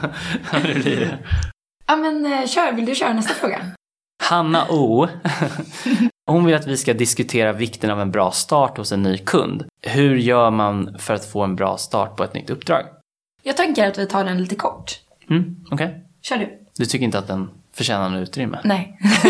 Ja, 0.51 0.59
det 0.63 0.73
blir 0.73 0.99
det. 0.99 1.17
Ja 1.87 1.95
men 1.95 2.25
eh, 2.33 2.45
kör, 2.47 2.71
vill 2.73 2.85
du 2.85 2.95
köra 2.95 3.13
nästa 3.13 3.33
fråga? 3.33 3.59
Hanna 4.23 4.65
O. 4.69 5.07
Hon 6.27 6.45
vill 6.45 6.55
att 6.55 6.67
vi 6.67 6.77
ska 6.77 6.93
diskutera 6.93 7.51
vikten 7.53 7.89
av 7.89 8.01
en 8.01 8.11
bra 8.11 8.31
start 8.31 8.77
hos 8.77 8.91
en 8.91 9.01
ny 9.01 9.17
kund. 9.17 9.65
Hur 9.81 10.15
gör 10.15 10.51
man 10.51 10.95
för 10.99 11.13
att 11.13 11.25
få 11.25 11.43
en 11.43 11.55
bra 11.55 11.77
start 11.77 12.15
på 12.15 12.23
ett 12.23 12.33
nytt 12.33 12.49
uppdrag? 12.49 12.85
Jag 13.43 13.57
tänker 13.57 13.87
att 13.87 13.97
vi 13.97 14.05
tar 14.05 14.23
den 14.23 14.37
lite 14.37 14.55
kort. 14.55 14.99
Mm, 15.29 15.55
Okej. 15.71 15.87
Okay. 15.87 15.99
Kör 16.21 16.37
du. 16.37 16.57
Du 16.77 16.85
tycker 16.85 17.05
inte 17.05 17.19
att 17.19 17.27
den 17.27 17.49
förtjänar 17.73 18.09
något 18.09 18.29
utrymme? 18.29 18.59
Nej. 18.63 18.97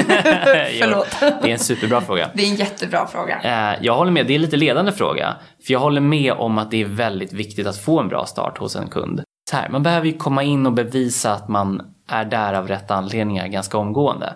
Förlåt. 0.81 1.17
det 1.19 1.27
är 1.27 1.53
en 1.53 1.59
superbra 1.59 2.01
fråga. 2.01 2.29
Det 2.33 2.43
är 2.43 2.47
en 2.47 2.55
jättebra 2.55 3.07
fråga. 3.07 3.41
Eh, 3.43 3.79
jag 3.81 3.95
håller 3.95 4.11
med, 4.11 4.27
det 4.27 4.33
är 4.33 4.35
en 4.35 4.41
lite 4.41 4.57
ledande 4.57 4.91
fråga. 4.91 5.35
För 5.65 5.73
jag 5.73 5.79
håller 5.79 6.01
med 6.01 6.33
om 6.33 6.57
att 6.57 6.71
det 6.71 6.81
är 6.81 6.85
väldigt 6.85 7.33
viktigt 7.33 7.67
att 7.67 7.77
få 7.77 7.99
en 7.99 8.07
bra 8.07 8.25
start 8.25 8.57
hos 8.57 8.75
en 8.75 8.87
kund. 8.87 9.21
Så 9.49 9.57
här, 9.57 9.69
man 9.69 9.83
behöver 9.83 10.07
ju 10.07 10.17
komma 10.17 10.43
in 10.43 10.65
och 10.65 10.73
bevisa 10.73 11.33
att 11.33 11.47
man 11.47 11.81
är 12.07 12.25
där 12.25 12.53
av 12.53 12.67
rätt 12.67 12.91
anledningar 12.91 13.47
ganska 13.47 13.77
omgående. 13.77 14.33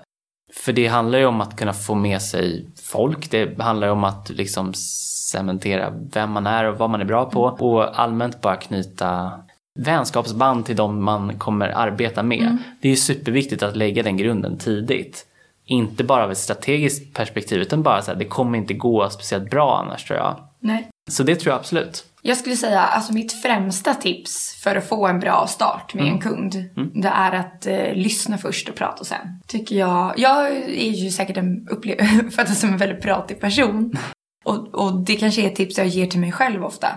För 0.55 0.73
det 0.73 0.87
handlar 0.87 1.19
ju 1.19 1.25
om 1.25 1.41
att 1.41 1.57
kunna 1.57 1.73
få 1.73 1.95
med 1.95 2.21
sig 2.21 2.65
folk. 2.83 3.31
Det 3.31 3.61
handlar 3.61 3.87
ju 3.87 3.91
om 3.91 4.03
att 4.03 4.29
liksom 4.29 4.73
cementera 4.73 5.93
vem 6.13 6.31
man 6.31 6.47
är 6.47 6.63
och 6.63 6.77
vad 6.77 6.89
man 6.89 7.01
är 7.01 7.05
bra 7.05 7.25
på. 7.25 7.43
Och 7.43 7.99
allmänt 7.99 8.41
bara 8.41 8.55
knyta 8.55 9.31
vänskapsband 9.79 10.65
till 10.65 10.75
de 10.75 11.03
man 11.03 11.39
kommer 11.39 11.69
arbeta 11.69 12.23
med. 12.23 12.41
Mm. 12.41 12.57
Det 12.81 12.87
är 12.87 12.89
ju 12.89 12.95
superviktigt 12.95 13.63
att 13.63 13.75
lägga 13.75 14.03
den 14.03 14.17
grunden 14.17 14.57
tidigt. 14.57 15.25
Inte 15.65 16.03
bara 16.03 16.23
av 16.23 16.31
ett 16.31 16.37
strategiskt 16.37 17.13
perspektiv 17.13 17.61
utan 17.61 17.83
bara 17.83 18.01
så 18.01 18.11
här, 18.11 18.19
det 18.19 18.25
kommer 18.25 18.57
inte 18.57 18.73
gå 18.73 19.09
speciellt 19.09 19.49
bra 19.49 19.79
annars 19.85 20.03
tror 20.03 20.19
jag. 20.19 20.35
Nej. 20.59 20.89
Så 21.09 21.23
det 21.23 21.35
tror 21.35 21.51
jag 21.51 21.59
absolut. 21.59 22.05
Jag 22.27 22.37
skulle 22.37 22.55
säga 22.55 22.81
alltså 22.81 23.13
mitt 23.13 23.33
främsta 23.41 23.93
tips 23.93 24.55
för 24.63 24.75
att 24.75 24.89
få 24.89 25.07
en 25.07 25.19
bra 25.19 25.47
start 25.47 25.93
med 25.93 26.01
mm. 26.01 26.13
en 26.13 26.21
kund. 26.21 26.55
Mm. 26.55 26.91
Det 27.01 27.07
är 27.07 27.31
att 27.31 27.65
eh, 27.65 27.93
lyssna 27.93 28.37
först 28.37 28.69
och 28.69 28.75
prata 28.75 29.03
sen. 29.03 29.41
Tycker 29.47 29.75
jag. 29.75 30.13
Jag 30.17 30.47
är 30.67 30.91
ju 30.91 31.11
säkert 31.11 31.37
en 31.37 31.67
uppfattad 31.69 32.57
som 32.57 32.69
en 32.69 32.77
väldigt 32.77 33.01
pratig 33.01 33.39
person. 33.39 33.97
Och, 34.45 34.75
och 34.75 34.99
det 35.05 35.15
kanske 35.15 35.41
är 35.41 35.47
ett 35.47 35.55
tips 35.55 35.77
jag 35.77 35.87
ger 35.87 36.07
till 36.07 36.19
mig 36.19 36.31
själv 36.31 36.65
ofta. 36.65 36.87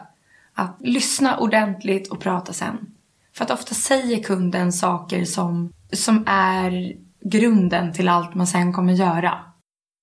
Att 0.55 0.77
lyssna 0.81 1.39
ordentligt 1.39 2.09
och 2.09 2.21
prata 2.21 2.53
sen. 2.53 2.77
För 3.37 3.45
att 3.45 3.51
ofta 3.51 3.75
säger 3.75 4.23
kunden 4.23 4.73
saker 4.73 5.25
som, 5.25 5.73
som 5.93 6.25
är 6.27 6.97
grunden 7.21 7.93
till 7.93 8.09
allt 8.09 8.35
man 8.35 8.47
sen 8.47 8.73
kommer 8.73 8.93
göra. 8.93 9.39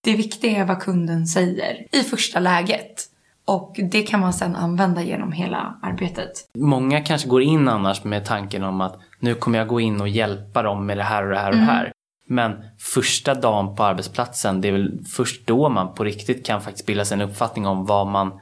Det 0.04 0.16
viktiga 0.16 0.58
är 0.58 0.66
vad 0.66 0.82
kunden 0.82 1.28
säger 1.28 1.88
i 1.92 2.04
första 2.04 2.40
läget. 2.40 3.10
Och 3.46 3.80
det 3.92 4.02
kan 4.02 4.20
man 4.20 4.34
sen 4.34 4.56
använda 4.56 5.04
genom 5.04 5.32
hela 5.32 5.80
arbetet. 5.82 6.32
Många 6.58 7.02
kanske 7.02 7.28
går 7.28 7.42
in 7.42 7.68
annars 7.68 8.04
med 8.04 8.26
tanken 8.26 8.64
om 8.64 8.82
att 8.82 9.00
nu 9.20 9.36
kommer 9.36 9.58
jag 9.58 9.68
gå 9.68 9.80
in 9.80 10.02
och 10.02 10.08
hjälpa 10.10 10.64
dem 10.64 10.86
med 10.86 10.98
det 10.98 11.04
här 11.04 11.24
och 11.24 11.30
det 11.30 11.38
här 11.38 11.50
och 11.50 11.56
det 11.56 11.62
mm. 11.62 11.76
här. 11.76 11.92
Men 12.28 12.64
första 12.80 13.34
dagen 13.34 13.76
på 13.76 13.84
arbetsplatsen, 13.84 14.62
det 14.62 14.68
är 14.68 14.72
väl 14.72 15.04
först 15.16 15.48
då 15.48 15.70
man 15.70 15.94
på 15.94 16.04
riktigt 16.04 16.46
kan 16.46 16.62
faktiskt 16.62 16.86
bilda 16.86 17.06
sig 17.06 17.16
en 17.16 17.30
uppfattning 17.30 17.68
om 17.68 17.86
vad 17.86 18.08
man 18.08 18.40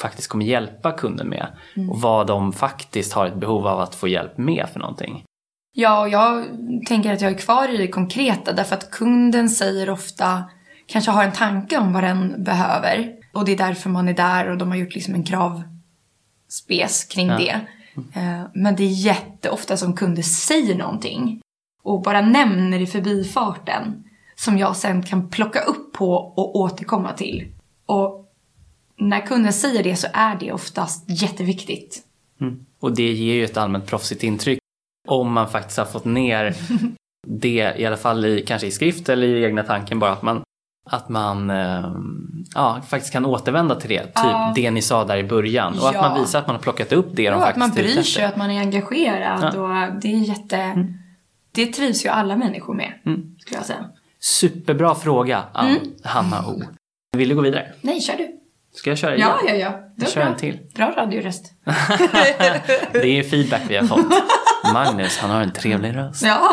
faktiskt 0.00 0.28
kommer 0.28 0.44
hjälpa 0.44 0.92
kunden 0.92 1.28
med. 1.28 1.46
Mm. 1.76 1.90
Och 1.90 2.00
vad 2.00 2.26
de 2.26 2.52
faktiskt 2.52 3.12
har 3.12 3.26
ett 3.26 3.36
behov 3.36 3.66
av 3.66 3.80
att 3.80 3.94
få 3.94 4.08
hjälp 4.08 4.38
med 4.38 4.68
för 4.72 4.80
någonting. 4.80 5.24
Ja, 5.74 6.00
och 6.00 6.08
jag 6.08 6.44
tänker 6.86 7.12
att 7.12 7.20
jag 7.20 7.32
är 7.32 7.38
kvar 7.38 7.74
i 7.74 7.76
det 7.76 7.88
konkreta 7.88 8.52
därför 8.52 8.76
att 8.76 8.90
kunden 8.90 9.48
säger 9.48 9.90
ofta, 9.90 10.44
kanske 10.86 11.10
har 11.10 11.24
en 11.24 11.32
tanke 11.32 11.78
om 11.78 11.92
vad 11.92 12.02
den 12.02 12.44
behöver. 12.44 13.21
Och 13.32 13.44
det 13.44 13.52
är 13.52 13.56
därför 13.56 13.90
man 13.90 14.08
är 14.08 14.14
där 14.14 14.48
och 14.48 14.58
de 14.58 14.70
har 14.70 14.76
gjort 14.76 14.94
liksom 14.94 15.14
en 15.14 15.24
kravspes 15.24 17.04
kring 17.04 17.28
ja. 17.28 17.38
det. 17.38 17.60
Eh, 18.14 18.42
men 18.54 18.76
det 18.76 18.82
är 18.82 18.88
jätteofta 18.88 19.76
som 19.76 19.96
kunder 19.96 20.22
säger 20.22 20.74
någonting 20.74 21.40
och 21.82 22.02
bara 22.02 22.20
nämner 22.20 22.80
i 22.80 22.86
förbifarten 22.86 24.04
som 24.36 24.58
jag 24.58 24.76
sen 24.76 25.02
kan 25.02 25.28
plocka 25.30 25.60
upp 25.60 25.92
på 25.92 26.14
och 26.14 26.56
återkomma 26.56 27.12
till. 27.12 27.46
Och 27.86 28.32
när 28.96 29.26
kunden 29.26 29.52
säger 29.52 29.82
det 29.82 29.96
så 29.96 30.06
är 30.12 30.36
det 30.40 30.52
oftast 30.52 31.04
jätteviktigt. 31.06 32.02
Mm. 32.40 32.66
Och 32.80 32.94
det 32.94 33.12
ger 33.12 33.34
ju 33.34 33.44
ett 33.44 33.56
allmänt 33.56 33.86
proffsigt 33.86 34.22
intryck 34.22 34.58
om 35.08 35.32
man 35.32 35.50
faktiskt 35.50 35.78
har 35.78 35.84
fått 35.84 36.04
ner 36.04 36.54
det, 37.26 37.74
i 37.76 37.86
alla 37.86 37.96
fall 37.96 38.24
i, 38.24 38.44
kanske 38.46 38.66
i 38.66 38.70
skrift 38.70 39.08
eller 39.08 39.26
i 39.26 39.44
egna 39.44 39.62
tanken 39.62 39.98
bara 39.98 40.12
att 40.12 40.22
man 40.22 40.42
att 40.84 41.08
man 41.08 41.50
eh, 41.50 41.92
ja, 42.54 42.80
faktiskt 42.88 43.12
kan 43.12 43.26
återvända 43.26 43.74
till 43.74 43.90
det. 43.90 44.02
Typ 44.02 44.12
ja. 44.14 44.52
det 44.54 44.70
ni 44.70 44.82
sa 44.82 45.04
där 45.04 45.16
i 45.16 45.24
början. 45.24 45.72
Och 45.72 45.84
ja. 45.84 45.88
att 45.88 46.00
man 46.00 46.20
visar 46.20 46.38
att 46.38 46.46
man 46.46 46.56
har 46.56 46.62
plockat 46.62 46.92
upp 46.92 47.08
det 47.12 47.22
ja, 47.22 47.30
de 47.30 47.40
faktiskt 47.40 47.62
att 47.64 47.76
man 47.76 47.84
bryr 47.84 48.02
sig, 48.02 48.24
att 48.24 48.36
man 48.36 48.50
är 48.50 48.60
engagerad. 48.60 49.56
Och 49.56 50.00
det 50.00 50.08
är 50.08 50.18
jätte... 50.18 50.56
Mm. 50.56 50.94
Det 51.54 51.66
trivs 51.66 52.04
ju 52.04 52.08
alla 52.08 52.36
människor 52.36 52.74
med, 52.74 52.92
mm. 53.06 53.36
skulle 53.38 53.56
jag 53.58 53.66
säga. 53.66 53.84
Superbra 54.20 54.94
fråga, 54.94 55.42
mm. 55.54 55.78
Hanna 56.04 56.46
O. 56.46 56.62
Vill 57.16 57.28
du 57.28 57.34
gå 57.34 57.40
vidare? 57.40 57.72
Nej, 57.80 58.00
kör 58.00 58.16
du. 58.16 58.28
Ska 58.74 58.90
jag 58.90 58.98
köra 58.98 59.16
igen? 59.16 59.28
Ja, 59.28 59.50
ja, 59.50 59.54
ja. 59.54 59.80
Jag 59.96 60.10
kör 60.10 60.20
en 60.20 60.36
till. 60.36 60.58
Bra 60.74 60.90
radioröst. 60.96 61.52
det 62.92 63.18
är 63.18 63.22
feedback 63.22 63.62
vi 63.68 63.76
har 63.76 63.86
fått. 63.86 64.06
Magnus, 64.72 65.18
han 65.18 65.30
har 65.30 65.42
en 65.42 65.52
trevlig 65.52 65.96
röst. 65.96 66.22
Ja. 66.22 66.52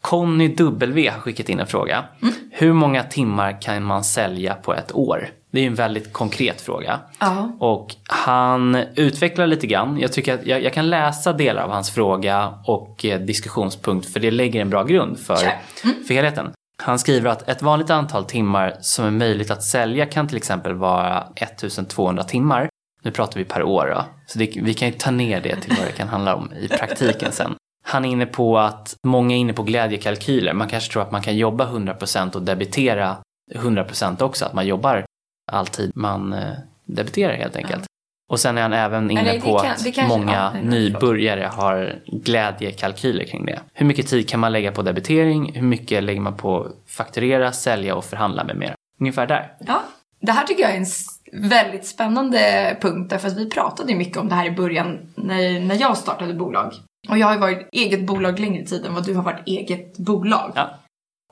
Conny 0.00 0.54
W 0.54 1.08
har 1.08 1.20
skickat 1.20 1.48
in 1.48 1.60
en 1.60 1.66
fråga. 1.66 2.04
Mm. 2.22 2.34
Hur 2.60 2.72
många 2.72 3.02
timmar 3.02 3.62
kan 3.62 3.84
man 3.84 4.04
sälja 4.04 4.54
på 4.54 4.74
ett 4.74 4.94
år? 4.94 5.28
Det 5.50 5.60
är 5.60 5.66
en 5.66 5.74
väldigt 5.74 6.12
konkret 6.12 6.60
fråga. 6.60 7.00
Ja. 7.18 7.56
Och 7.60 7.94
han 8.08 8.74
utvecklar 8.94 9.46
lite 9.46 9.66
grann. 9.66 9.98
Jag 10.00 10.12
tycker 10.12 10.34
att 10.34 10.46
jag, 10.46 10.62
jag, 10.62 10.72
kan 10.72 10.90
läsa 10.90 11.32
delar 11.32 11.62
av 11.62 11.70
hans 11.70 11.90
fråga 11.90 12.54
och 12.64 13.04
eh, 13.04 13.20
diskussionspunkt 13.20 14.12
för 14.12 14.20
det 14.20 14.30
lägger 14.30 14.60
en 14.60 14.70
bra 14.70 14.84
grund 14.84 15.18
för, 15.18 15.42
mm. 15.42 16.04
för 16.06 16.14
helheten. 16.14 16.52
Han 16.82 16.98
skriver 16.98 17.30
att 17.30 17.48
ett 17.48 17.62
vanligt 17.62 17.90
antal 17.90 18.24
timmar 18.24 18.76
som 18.80 19.04
är 19.04 19.10
möjligt 19.10 19.50
att 19.50 19.62
sälja 19.62 20.06
kan 20.06 20.28
till 20.28 20.36
exempel 20.36 20.74
vara 20.74 21.24
1200 21.36 22.24
timmar. 22.24 22.68
Nu 23.02 23.10
pratar 23.10 23.38
vi 23.38 23.44
per 23.44 23.62
år 23.62 23.86
då. 23.94 24.04
Så 24.26 24.38
det, 24.38 24.52
vi 24.62 24.74
kan 24.74 24.88
ju 24.88 24.94
ta 24.94 25.10
ner 25.10 25.40
det 25.40 25.56
till 25.56 25.74
vad 25.78 25.86
det 25.86 25.92
kan 25.92 26.08
handla 26.08 26.34
om 26.34 26.52
i 26.60 26.68
praktiken 26.68 27.32
sen. 27.32 27.54
Han 27.90 28.04
är 28.04 28.08
inne 28.08 28.26
på 28.26 28.58
att 28.58 28.96
många 29.02 29.36
är 29.36 29.38
inne 29.38 29.52
på 29.52 29.62
glädjekalkyler. 29.62 30.52
Man 30.52 30.68
kanske 30.68 30.92
tror 30.92 31.02
att 31.02 31.12
man 31.12 31.22
kan 31.22 31.36
jobba 31.36 31.66
100% 31.66 32.36
och 32.36 32.42
debitera 32.42 33.16
100% 33.54 34.22
också. 34.22 34.44
Att 34.44 34.52
man 34.52 34.66
jobbar 34.66 35.04
alltid 35.52 35.92
man 35.94 36.32
eh, 36.32 36.52
debiterar 36.84 37.34
helt 37.34 37.56
enkelt. 37.56 37.80
Ja. 37.80 37.86
Och 38.32 38.40
sen 38.40 38.58
är 38.58 38.62
han 38.62 38.72
även 38.72 39.10
inne 39.10 39.32
det, 39.32 39.40
på 39.40 39.58
kan, 39.58 39.70
att 39.70 39.94
kanske, 39.94 40.08
många 40.08 40.52
ja, 40.54 40.60
nybörjare 40.62 41.50
har 41.52 41.94
glädjekalkyler 42.06 43.24
kring 43.24 43.46
det. 43.46 43.60
Hur 43.72 43.86
mycket 43.86 44.08
tid 44.08 44.28
kan 44.28 44.40
man 44.40 44.52
lägga 44.52 44.72
på 44.72 44.82
debitering? 44.82 45.52
Hur 45.54 45.62
mycket 45.62 46.02
lägger 46.02 46.20
man 46.20 46.36
på 46.36 46.68
fakturera, 46.86 47.52
sälja 47.52 47.94
och 47.94 48.04
förhandla 48.04 48.44
med 48.44 48.56
mer? 48.56 48.74
Ungefär 49.00 49.26
där. 49.26 49.52
Ja, 49.66 49.82
det 50.20 50.32
här 50.32 50.46
tycker 50.46 50.62
jag 50.62 50.72
är 50.72 50.76
en 50.76 51.48
väldigt 51.48 51.86
spännande 51.86 52.76
punkt 52.80 53.10
därför 53.10 53.28
att 53.28 53.36
vi 53.36 53.50
pratade 53.50 53.94
mycket 53.94 54.16
om 54.16 54.28
det 54.28 54.34
här 54.34 54.46
i 54.46 54.50
början 54.50 54.98
när, 55.14 55.60
när 55.60 55.80
jag 55.80 55.96
startade 55.96 56.34
bolag. 56.34 56.72
Och 57.10 57.18
jag 57.18 57.26
har 57.26 57.34
ju 57.34 57.40
varit 57.40 57.68
eget 57.72 58.06
bolag 58.06 58.38
längre 58.38 58.64
tid 58.66 58.86
än 58.86 58.94
vad 58.94 59.06
du 59.06 59.14
har 59.14 59.22
varit 59.22 59.46
eget 59.46 59.98
bolag. 59.98 60.52
Ja. 60.54 60.70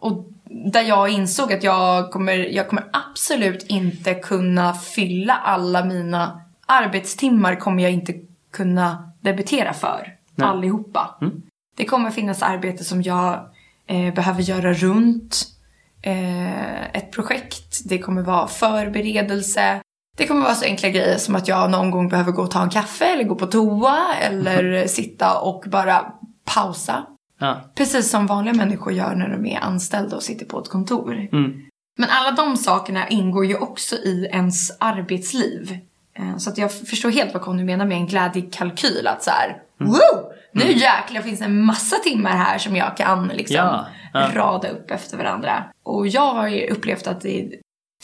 Och 0.00 0.28
där 0.44 0.82
jag 0.82 1.08
insåg 1.08 1.52
att 1.52 1.62
jag 1.62 2.11
kommer, 2.11 2.37
jag 2.37 2.68
kommer 2.68 2.85
absolut 2.92 3.66
inte 3.66 4.14
kunna 4.14 4.75
fylla 4.75 5.35
alla 5.35 5.85
mina 5.85 6.40
arbetstimmar 6.66 7.56
kommer 7.56 7.82
jag 7.82 7.92
inte 7.92 8.14
kunna 8.50 9.12
debitera 9.20 9.73
för. 9.73 10.14
Nej. 10.35 10.49
Allihopa. 10.49 11.18
Mm. 11.20 11.42
Det 11.76 11.85
kommer 11.85 12.11
finnas 12.11 12.42
arbete 12.42 12.85
som 12.85 13.02
jag 13.02 13.50
eh, 13.87 14.14
behöver 14.14 14.42
göra 14.42 14.73
runt 14.73 15.47
eh, 16.02 16.97
ett 16.97 17.12
projekt. 17.12 17.88
Det 17.88 17.99
kommer 17.99 18.23
vara 18.23 18.49
förberedelse. 18.49 19.80
Det 20.18 20.26
kommer 20.26 20.42
vara 20.42 20.54
så 20.54 20.64
enkla 20.64 20.88
grejer 20.88 21.18
som 21.18 21.34
att 21.34 21.48
jag 21.48 21.70
någon 21.70 21.90
gång 21.90 22.08
behöver 22.08 22.32
gå 22.32 22.42
och 22.42 22.50
ta 22.50 22.62
en 22.62 22.70
kaffe 22.70 23.04
eller 23.04 23.25
gå 23.25 23.34
på 23.34 23.46
toa 23.46 24.14
eller 24.20 24.87
sitta 24.88 25.38
och 25.38 25.64
bara 25.66 26.12
pausa. 26.44 27.06
Ja. 27.38 27.60
Precis 27.75 28.10
som 28.10 28.26
vanliga 28.26 28.54
människor 28.54 28.92
gör 28.92 29.14
när 29.14 29.28
de 29.28 29.46
är 29.46 29.60
anställda 29.60 30.16
och 30.16 30.22
sitter 30.22 30.46
på 30.46 30.58
ett 30.58 30.68
kontor. 30.68 31.28
Mm. 31.32 31.52
Men 31.98 32.08
alla 32.10 32.30
de 32.30 32.56
sakerna 32.56 33.08
ingår 33.08 33.46
ju 33.46 33.56
också 33.56 33.96
i 33.96 34.28
ens 34.32 34.76
arbetsliv. 34.80 35.78
Eh, 36.18 36.37
så 36.37 36.50
att 36.50 36.58
jag 36.58 36.72
förstår 36.72 37.10
helt 37.10 37.34
vad 37.34 37.42
Conny 37.42 37.64
menar 37.64 37.87
med 37.87 37.96
en 37.96 38.06
glädjekalkyl. 38.06 39.06
Att 39.06 39.22
så 39.22 39.30
här, 39.30 39.62
mm. 39.80 39.92
Woo! 39.92 40.32
Nu 40.52 40.62
mm. 40.62 40.78
jäklar 40.78 41.22
finns 41.22 41.38
det 41.38 41.44
en 41.44 41.64
massa 41.64 41.96
timmar 41.96 42.30
här 42.30 42.58
som 42.58 42.76
jag 42.76 42.96
kan 42.96 43.28
liksom 43.28 43.56
ja, 43.56 43.87
ja. 44.12 44.30
rada 44.34 44.68
upp 44.68 44.90
efter 44.90 45.16
varandra. 45.16 45.64
Och 45.82 46.06
jag 46.06 46.34
har 46.34 46.48
ju 46.48 46.68
upplevt 46.68 47.06
att 47.06 47.20
det 47.20 47.50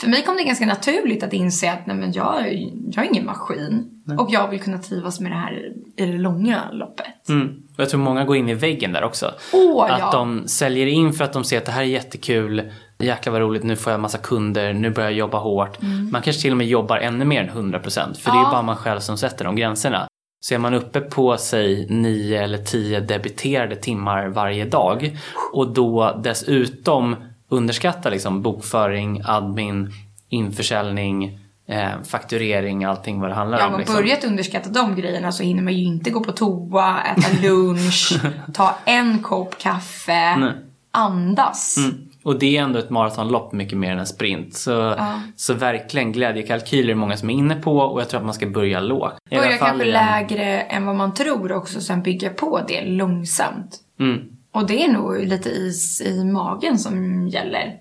för 0.04 0.11
mig 0.11 0.25
kom 0.25 0.37
det 0.37 0.44
ganska 0.44 0.66
naturligt 0.66 1.23
att 1.23 1.32
inse 1.32 1.73
att 1.73 1.87
nej 1.87 1.96
men 1.96 2.12
jag, 2.12 2.52
jag 2.90 3.04
är 3.04 3.08
ingen 3.11 3.26
maskin. 3.26 3.90
Nej. 4.06 4.16
Och 4.16 4.30
jag 4.30 4.49
vill 4.49 4.61
kunna 4.61 4.78
trivas 4.78 5.20
med 5.20 5.30
det 5.32 5.37
här 5.37 5.73
i 5.96 6.06
det 6.06 6.18
långa 6.18 6.70
loppet. 6.73 7.28
Mm. 7.28 7.49
Och 7.49 7.80
jag 7.80 7.88
tror 7.88 8.00
många 8.00 8.25
går 8.25 8.37
in 8.37 8.49
i 8.49 8.54
väggen 8.54 8.92
där 8.92 9.04
också. 9.04 9.32
Oh, 9.52 9.92
att 9.92 10.00
ja. 10.00 10.11
de 10.12 10.49
säljer 10.49 10.87
in 10.87 11.12
för 11.12 11.25
att 11.25 11.32
de 11.32 11.44
ser 11.44 11.58
att 11.58 11.64
det 11.64 11.73
här 11.73 11.82
är 11.82 11.87
jättekul. 11.87 12.70
Jäklar 12.99 13.32
vad 13.32 13.42
roligt, 13.42 13.62
nu 13.62 13.76
får 13.76 13.92
jag 13.92 14.00
massa 14.00 14.18
kunder, 14.18 14.73
nu 14.73 14.90
börjar 14.90 15.11
jag 15.11 15.18
jobba 15.18 15.38
hårt. 15.38 15.82
Mm. 15.82 16.11
Man 16.12 16.23
kanske 16.23 16.42
till 16.42 16.50
och 16.50 16.56
med 16.56 16.66
jobbar 16.66 16.96
ännu 16.99 17.25
mer 17.25 17.42
än 17.42 17.73
100% 17.73 17.82
för 17.82 18.30
ja. 18.30 18.34
det 18.34 18.49
är 18.49 18.50
bara 18.50 18.62
man 18.62 18.76
själv 18.76 19.00
som 19.00 19.18
sätter 19.18 19.44
de 19.44 19.56
gränserna. 19.56 20.06
Så 20.40 20.54
är 20.54 20.58
man 20.58 20.75
uppe 20.75 21.00
på 21.00 21.37
sig 21.37 21.87
9 21.90 22.42
eller 22.42 22.58
10 22.58 23.00
debiterade 23.00 23.76
timmar 23.76 24.26
varje 24.26 24.64
dag 24.64 25.18
och 25.52 25.73
då 25.73 26.20
dessutom 26.25 27.16
underskattar 27.48 28.10
liksom 28.10 28.42
bokföring, 28.42 29.22
admin, 29.24 29.92
införsäljning, 30.28 31.38
eh, 31.68 31.88
fakturering, 32.04 32.84
allting 32.84 33.20
vad 33.20 33.30
det 33.30 33.34
handlar 33.34 33.58
Ja, 33.58 33.64
om. 33.66 33.70
man 33.70 33.80
Liksom. 33.80 33.96
börjat 33.96 34.24
underskatta 34.24 34.68
de 34.70 34.94
grejerna 34.96 35.32
så 35.32 35.42
hinner 35.42 35.62
man 35.62 35.72
ju 35.72 35.84
inte 35.84 36.10
gå 36.10 36.20
på 36.24 36.32
toa, 36.32 37.00
äta 37.02 37.28
lunch, 37.42 38.12
ta 38.54 38.74
en 38.84 39.22
kopp 39.22 39.58
kaffe, 39.58 40.36
Nej. 40.36 40.52
andas. 40.90 41.76
Mm. 41.78 41.94
Och 42.24 42.38
det 42.38 42.56
är 42.56 42.62
ändå 42.62 42.78
ett 42.78 42.90
maratonlopp 42.90 43.52
mycket 43.52 43.78
mer 43.78 43.92
än 43.92 43.98
en 43.98 44.06
sprint. 44.06 44.54
Så, 44.54 44.94
så 45.36 45.54
verkligen 45.54 46.12
glädjekalkyler 46.12 46.90
är 46.90 46.94
många 46.94 47.16
som 47.16 47.30
är 47.30 47.34
inne 47.34 47.54
på 47.54 47.78
och 47.78 48.00
jag 48.00 48.08
tror 48.08 48.20
att 48.20 48.24
man 48.26 48.34
ska 48.34 48.46
börja 48.46 48.80
lågt. 48.80 49.12
Börja 49.30 49.56
kanske 49.58 49.84
lägre 49.84 50.60
än 50.60 50.86
vad 50.86 50.96
man 50.96 51.14
tror 51.14 51.52
också, 51.52 51.80
sen 51.80 52.02
bygga 52.02 52.30
på 52.30 52.60
det 52.68 52.84
långsamt. 52.84 53.76
Mm. 54.00 54.20
Och 54.54 54.66
det 54.66 54.84
är 54.84 54.92
nog 54.92 55.18
lite 55.18 55.50
is 55.50 56.00
i 56.00 56.25
magen 56.25 56.78
som 56.78 57.28
gäller. 57.28 57.80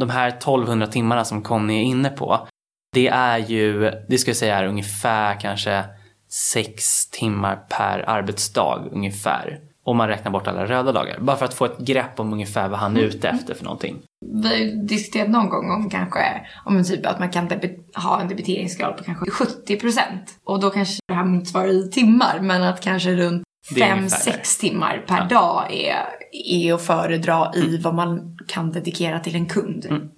De 0.00 0.10
här 0.10 0.28
1200 0.28 0.86
timmarna 0.86 1.24
som 1.24 1.42
Conny 1.42 1.74
är 1.74 1.82
inne 1.82 2.08
på, 2.08 2.48
det 2.92 3.08
är 3.08 3.38
ju, 3.38 3.90
det 4.08 4.18
ska 4.18 4.30
jag 4.30 4.36
säga 4.36 4.58
är 4.58 4.64
ungefär 4.64 5.40
kanske 5.40 5.84
6 6.28 7.10
timmar 7.10 7.56
per 7.68 8.08
arbetsdag 8.08 8.82
ungefär. 8.92 9.60
Om 9.84 9.96
man 9.96 10.08
räknar 10.08 10.32
bort 10.32 10.46
alla 10.46 10.66
röda 10.66 10.92
dagar. 10.92 11.18
Bara 11.20 11.36
för 11.36 11.44
att 11.44 11.54
få 11.54 11.64
ett 11.64 11.78
grepp 11.78 12.20
om 12.20 12.32
ungefär 12.32 12.68
vad 12.68 12.78
han 12.78 12.96
är 12.96 13.00
ute 13.00 13.28
efter 13.28 13.54
för 13.54 13.64
någonting. 13.64 14.02
Vi 14.42 14.48
har 14.48 14.54
ju 14.54 14.76
diskuterat 14.76 15.30
någon 15.30 15.48
gång 15.48 15.70
om 15.70 15.90
kanske 15.90 16.20
om 16.64 16.76
en 16.76 16.84
typ 16.84 17.06
att 17.06 17.18
man 17.18 17.30
kan 17.30 17.48
ha 17.94 18.20
en 18.20 18.28
debiteringsgrad 18.28 18.96
på 18.96 19.04
kanske 19.04 19.24
70%. 19.24 20.02
Och 20.44 20.60
då 20.60 20.70
kanske 20.70 21.00
det 21.08 21.14
här 21.14 21.24
motsvarar 21.24 21.68
i 21.68 21.90
timmar, 21.90 22.40
men 22.40 22.62
att 22.62 22.80
kanske 22.80 23.14
runt 23.14 23.42
Ungefär 23.70 23.96
5-6 23.96 24.60
timmar 24.60 25.04
per 25.06 25.28
dag 25.28 25.72
är, 25.72 26.04
är 26.32 26.74
att 26.74 26.82
föredra 26.82 27.54
i 27.54 27.78
vad 27.78 27.94
man 27.94 28.38
kan 28.48 28.72
dedikera 28.72 29.20
till 29.20 29.34
en 29.34 29.46
kund. 29.46 29.86
Mm. 29.86 30.08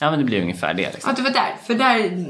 Ja 0.00 0.10
men 0.10 0.18
det 0.18 0.24
blir 0.24 0.42
ungefär 0.42 0.74
det 0.74 0.92
liksom. 0.92 1.10
Ja, 1.10 1.16
det 1.16 1.22
var 1.22 1.30
där. 1.30 1.54
För 1.66 1.74
där 1.74 2.26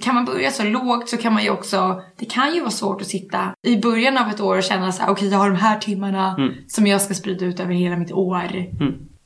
kan 0.00 0.14
man 0.14 0.24
börja 0.24 0.50
så 0.50 0.64
lågt 0.64 1.08
så 1.08 1.16
kan 1.16 1.32
man 1.32 1.42
ju 1.42 1.50
också, 1.50 2.02
det 2.16 2.24
kan 2.24 2.54
ju 2.54 2.60
vara 2.60 2.70
svårt 2.70 3.00
att 3.00 3.06
sitta 3.06 3.54
i 3.66 3.76
början 3.76 4.18
av 4.18 4.28
ett 4.28 4.40
år 4.40 4.56
och 4.56 4.62
känna 4.62 4.92
så 4.92 5.02
här, 5.02 5.10
okej 5.10 5.28
jag 5.28 5.38
har 5.38 5.50
de 5.50 5.56
här 5.56 5.78
timmarna 5.78 6.50
som 6.68 6.86
jag 6.86 7.02
ska 7.02 7.14
sprida 7.14 7.44
ut 7.44 7.60
över 7.60 7.74
hela 7.74 7.96
mitt 7.96 8.12
år. 8.12 8.66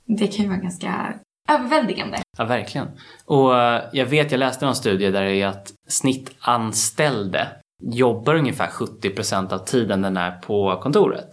Det 0.07 0.27
kan 0.27 0.45
ju 0.45 0.49
vara 0.49 0.61
ganska 0.61 1.15
överväldigande. 1.51 2.19
Ja, 2.39 2.45
verkligen. 2.45 2.87
Och 3.25 3.59
eh, 3.59 3.83
jag 3.93 4.07
vet, 4.07 4.31
jag 4.31 4.39
läste 4.39 4.65
någon 4.65 4.75
studie 4.75 5.11
där 5.11 5.25
det 5.25 5.43
är 5.43 5.47
att 5.47 5.73
snittanställde 5.89 7.49
jobbar 7.81 8.35
ungefär 8.35 8.67
70% 8.67 9.53
av 9.53 9.59
tiden 9.59 10.03
den 10.03 10.17
är 10.17 10.31
på 10.31 10.81
kontoret. 10.83 11.31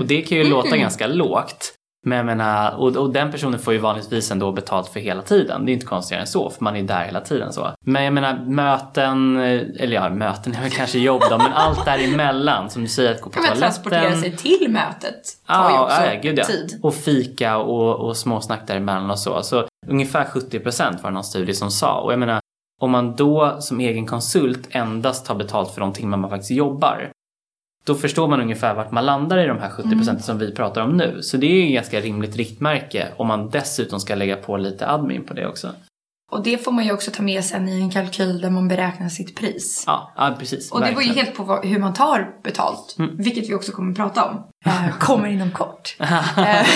Och 0.00 0.06
det 0.06 0.22
kan 0.22 0.38
ju 0.38 0.44
låta 0.44 0.76
ganska 0.76 1.06
lågt. 1.06 1.74
Men 2.06 2.16
jag 2.16 2.26
menar, 2.26 2.76
och, 2.76 2.96
och 2.96 3.12
den 3.12 3.30
personen 3.32 3.58
får 3.58 3.72
ju 3.72 3.78
vanligtvis 3.78 4.30
ändå 4.30 4.52
betalt 4.52 4.88
för 4.88 5.00
hela 5.00 5.22
tiden. 5.22 5.64
Det 5.64 5.70
är 5.70 5.74
inte 5.74 5.86
konstigare 5.86 6.20
än 6.20 6.26
så, 6.26 6.50
för 6.50 6.64
man 6.64 6.76
är 6.76 6.82
där 6.82 7.04
hela 7.04 7.20
tiden 7.20 7.52
så. 7.52 7.70
Men 7.86 8.04
jag 8.04 8.12
menar 8.12 8.44
möten, 8.44 9.36
eh, 9.36 9.60
eller 9.82 9.92
ja, 9.92 10.08
möten 10.10 10.54
är 10.54 10.60
väl 10.62 10.70
kanske 10.70 10.98
jobb 10.98 11.22
då, 11.30 11.38
men 11.38 11.52
allt 11.52 11.84
däremellan. 11.84 12.70
Som 12.70 12.82
du 12.82 12.88
säger, 12.88 13.14
att 13.14 13.20
gå 13.20 13.30
på 13.30 13.34
Kan 13.40 13.48
man 13.48 13.58
transportera 13.58 14.00
toaletten. 14.00 14.22
sig 14.22 14.36
till 14.36 14.70
mötet 14.70 15.22
tar 15.46 15.70
ju 15.70 15.74
Ja, 15.76 15.84
också 15.84 16.02
ja, 16.02 16.20
gud 16.22 16.38
ja. 16.38 16.44
tid. 16.44 16.78
Och 16.82 16.94
fika 16.94 17.56
och, 17.56 17.94
och 18.08 18.16
småsnack 18.16 18.66
däremellan 18.66 19.10
och 19.10 19.18
så. 19.18 19.42
Så 19.42 19.64
ungefär 19.86 20.24
70% 20.24 21.02
var 21.02 21.10
det 21.10 21.14
någon 21.14 21.24
studie 21.24 21.54
som 21.54 21.70
sa. 21.70 22.00
Och 22.00 22.12
jag 22.12 22.18
menar, 22.18 22.40
om 22.80 22.90
man 22.90 23.16
då 23.16 23.56
som 23.60 23.80
egen 23.80 24.06
konsult 24.06 24.68
endast 24.70 25.26
tar 25.26 25.34
betalt 25.34 25.70
för 25.74 25.80
de 25.80 25.92
timmar 25.92 26.18
man 26.18 26.30
faktiskt 26.30 26.50
jobbar. 26.50 27.10
Då 27.84 27.94
förstår 27.94 28.28
man 28.28 28.40
ungefär 28.40 28.74
vart 28.74 28.90
man 28.92 29.06
landar 29.06 29.38
i 29.38 29.46
de 29.46 29.58
här 29.58 29.70
70% 29.70 29.82
Mm. 30.10 30.20
som 30.20 30.38
vi 30.38 30.54
pratar 30.54 30.80
om 30.82 30.96
nu. 30.96 31.22
Så 31.22 31.36
det 31.36 31.46
är 31.46 31.54
ju 31.54 31.66
ett 31.66 31.74
ganska 31.74 32.00
rimligt 32.00 32.36
riktmärke 32.36 33.08
om 33.16 33.26
man 33.26 33.50
dessutom 33.50 34.00
ska 34.00 34.14
lägga 34.14 34.36
på 34.36 34.56
lite 34.56 34.88
admin 34.88 35.24
på 35.24 35.34
det 35.34 35.46
också. 35.46 35.72
Och 36.30 36.42
det 36.42 36.58
får 36.64 36.72
man 36.72 36.84
ju 36.84 36.92
också 36.92 37.10
ta 37.10 37.22
med 37.22 37.44
sen 37.44 37.68
i 37.68 37.80
en 37.80 37.90
kalkyl 37.90 38.40
där 38.40 38.50
man 38.50 38.68
beräknar 38.68 39.08
sitt 39.08 39.36
pris. 39.36 39.84
Ja, 39.86 40.12
ja 40.16 40.36
precis. 40.38 40.72
Och 40.72 40.80
det 40.80 40.92
var 40.92 41.02
ju 41.02 41.12
helt 41.12 41.34
på 41.34 41.42
vad, 41.42 41.66
hur 41.66 41.78
man 41.78 41.94
tar 41.94 42.30
betalt. 42.44 42.96
Vilket 43.18 43.48
vi 43.50 43.54
också 43.54 43.72
kommer 43.72 43.90
att 43.90 43.96
prata 43.96 44.24
om. 44.24 44.44
Eh, 44.66 44.98
kommer 44.98 45.28
inom 45.28 45.50
kort. 45.50 45.96
Eh, 46.00 46.66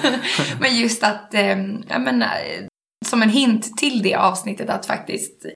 Men 0.60 0.76
just 0.76 1.04
att, 1.04 1.34
eh, 1.34 1.48
jag 1.88 2.00
menar, 2.00 2.26
eh, 2.26 2.66
som 3.06 3.22
en 3.22 3.30
hint 3.30 3.76
till 3.78 4.02
det 4.02 4.14
avsnittet 4.14 4.70
att 4.70 4.86
faktiskt 4.86 5.46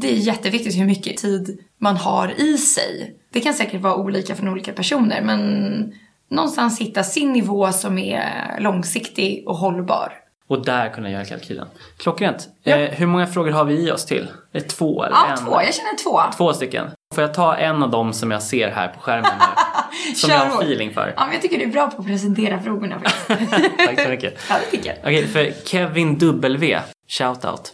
det 0.00 0.08
är 0.12 0.16
jätteviktigt 0.16 0.76
hur 0.78 0.84
mycket 0.86 1.16
tid 1.16 1.58
man 1.78 1.96
har 1.96 2.40
i 2.40 2.58
sig. 2.58 3.16
Det 3.32 3.40
kan 3.40 3.54
säkert 3.54 3.80
vara 3.80 3.94
olika 3.96 4.34
från 4.34 4.48
olika 4.48 4.72
personer 4.72 5.20
men 5.22 5.92
någonstans 6.30 6.80
hitta 6.80 7.02
sin 7.02 7.32
nivå 7.32 7.72
som 7.72 7.98
är 7.98 8.56
långsiktig 8.60 9.44
och 9.48 9.56
hållbar. 9.56 10.12
Och 10.48 10.64
där 10.64 10.88
kunna 10.88 11.10
göra 11.10 11.24
kalkylen. 11.24 11.66
Klockrent. 11.98 12.48
Eh, 12.64 12.76
hur 12.78 13.06
många 13.06 13.26
frågor 13.26 13.50
har 13.50 13.64
vi 13.64 13.74
i 13.88 13.90
oss 13.90 14.06
till? 14.06 14.28
Det 14.52 14.58
är 14.58 14.68
två 14.68 15.04
eller 15.04 15.16
Ja, 15.16 15.26
en? 15.32 15.38
två. 15.44 15.62
Jag 15.62 15.74
känner 15.74 15.96
två. 16.04 16.20
Två 16.36 16.52
stycken. 16.52 16.86
Får 17.14 17.22
jag 17.22 17.34
ta 17.34 17.56
en 17.56 17.82
av 17.82 17.90
dem 17.90 18.12
som 18.12 18.30
jag 18.30 18.42
ser 18.42 18.70
här 18.70 18.88
på 18.88 19.00
skärmen 19.00 19.30
nu? 19.38 19.44
Som 20.14 20.30
Kör 20.30 20.36
jag 20.36 20.44
har 20.44 20.62
feeling 20.62 20.94
för. 20.94 21.14
Ja, 21.16 21.24
men 21.24 21.32
jag 21.32 21.42
tycker 21.42 21.58
du 21.58 21.64
är 21.64 21.68
bra 21.68 21.90
på 21.90 22.00
att 22.00 22.06
presentera 22.06 22.60
frågorna 22.60 23.00
faktiskt. 23.00 23.50
Tack 23.86 24.00
så 24.00 24.08
mycket. 24.08 24.34
ja, 24.48 24.56
det 24.64 24.76
tycker 24.76 24.90
jag. 24.90 24.98
Okej, 24.98 25.26
för 25.26 25.64
Kevin 25.64 26.18
W. 26.18 26.80
Shoutout. 27.08 27.72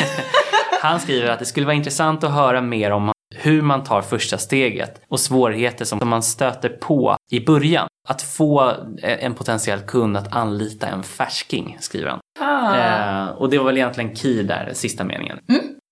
Han 0.82 1.00
skriver 1.00 1.30
att 1.30 1.38
det 1.38 1.44
skulle 1.44 1.66
vara 1.66 1.76
intressant 1.76 2.24
att 2.24 2.32
höra 2.32 2.60
mer 2.60 2.90
om 2.90 3.12
hur 3.34 3.62
man 3.62 3.84
tar 3.84 4.02
första 4.02 4.38
steget 4.38 5.00
och 5.08 5.20
svårigheter 5.20 5.84
som 5.84 6.08
man 6.08 6.22
stöter 6.22 6.68
på 6.68 7.16
i 7.32 7.40
början. 7.40 7.88
Att 8.08 8.22
få 8.22 8.72
en 9.02 9.34
potentiell 9.34 9.80
kund 9.80 10.16
att 10.16 10.34
anlita 10.34 10.86
en 10.86 11.02
färsking, 11.02 11.76
skriver 11.80 12.10
han. 12.10 12.20
Ah. 12.40 12.76
Eh, 12.76 13.28
och 13.28 13.50
det 13.50 13.58
var 13.58 13.64
väl 13.64 13.76
egentligen 13.76 14.16
key 14.16 14.42
där, 14.42 14.70
sista 14.72 15.04
meningen. 15.04 15.38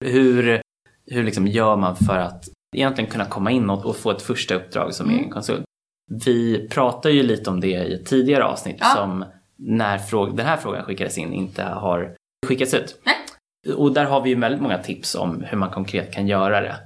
Hur, 0.04 0.62
hur 1.10 1.24
liksom 1.24 1.46
gör 1.46 1.76
man 1.76 1.96
för 1.96 2.18
att 2.18 2.44
egentligen 2.76 3.10
kunna 3.10 3.24
komma 3.24 3.50
in 3.50 3.70
och, 3.70 3.86
och 3.86 3.96
få 3.96 4.10
ett 4.10 4.22
första 4.22 4.54
uppdrag 4.54 4.94
som 4.94 5.10
egen 5.10 5.30
konsult? 5.30 5.64
Vi 6.24 6.68
pratade 6.68 7.14
ju 7.14 7.22
lite 7.22 7.50
om 7.50 7.60
det 7.60 7.66
i 7.68 7.94
ett 7.94 8.06
tidigare 8.06 8.44
avsnitt 8.44 8.76
Ja. 8.80 8.86
som 8.86 9.24
när 9.58 10.00
den 10.36 10.46
här 10.46 10.56
frågan 10.56 10.84
skickades 10.84 11.18
in 11.18 11.32
inte 11.32 11.62
har 11.62 12.14
skickats 12.46 12.74
ut. 12.74 13.00
Nej. 13.04 13.14
Och 13.76 13.92
där 13.92 14.04
har 14.04 14.20
vi 14.20 14.30
ju 14.30 14.40
väldigt 14.40 14.60
många 14.60 14.78
tips 14.78 15.14
om 15.14 15.42
hur 15.42 15.58
man 15.58 15.70
konkret 15.70 16.12
kan 16.14 16.26
göra 16.28 16.60
det. 16.60 16.76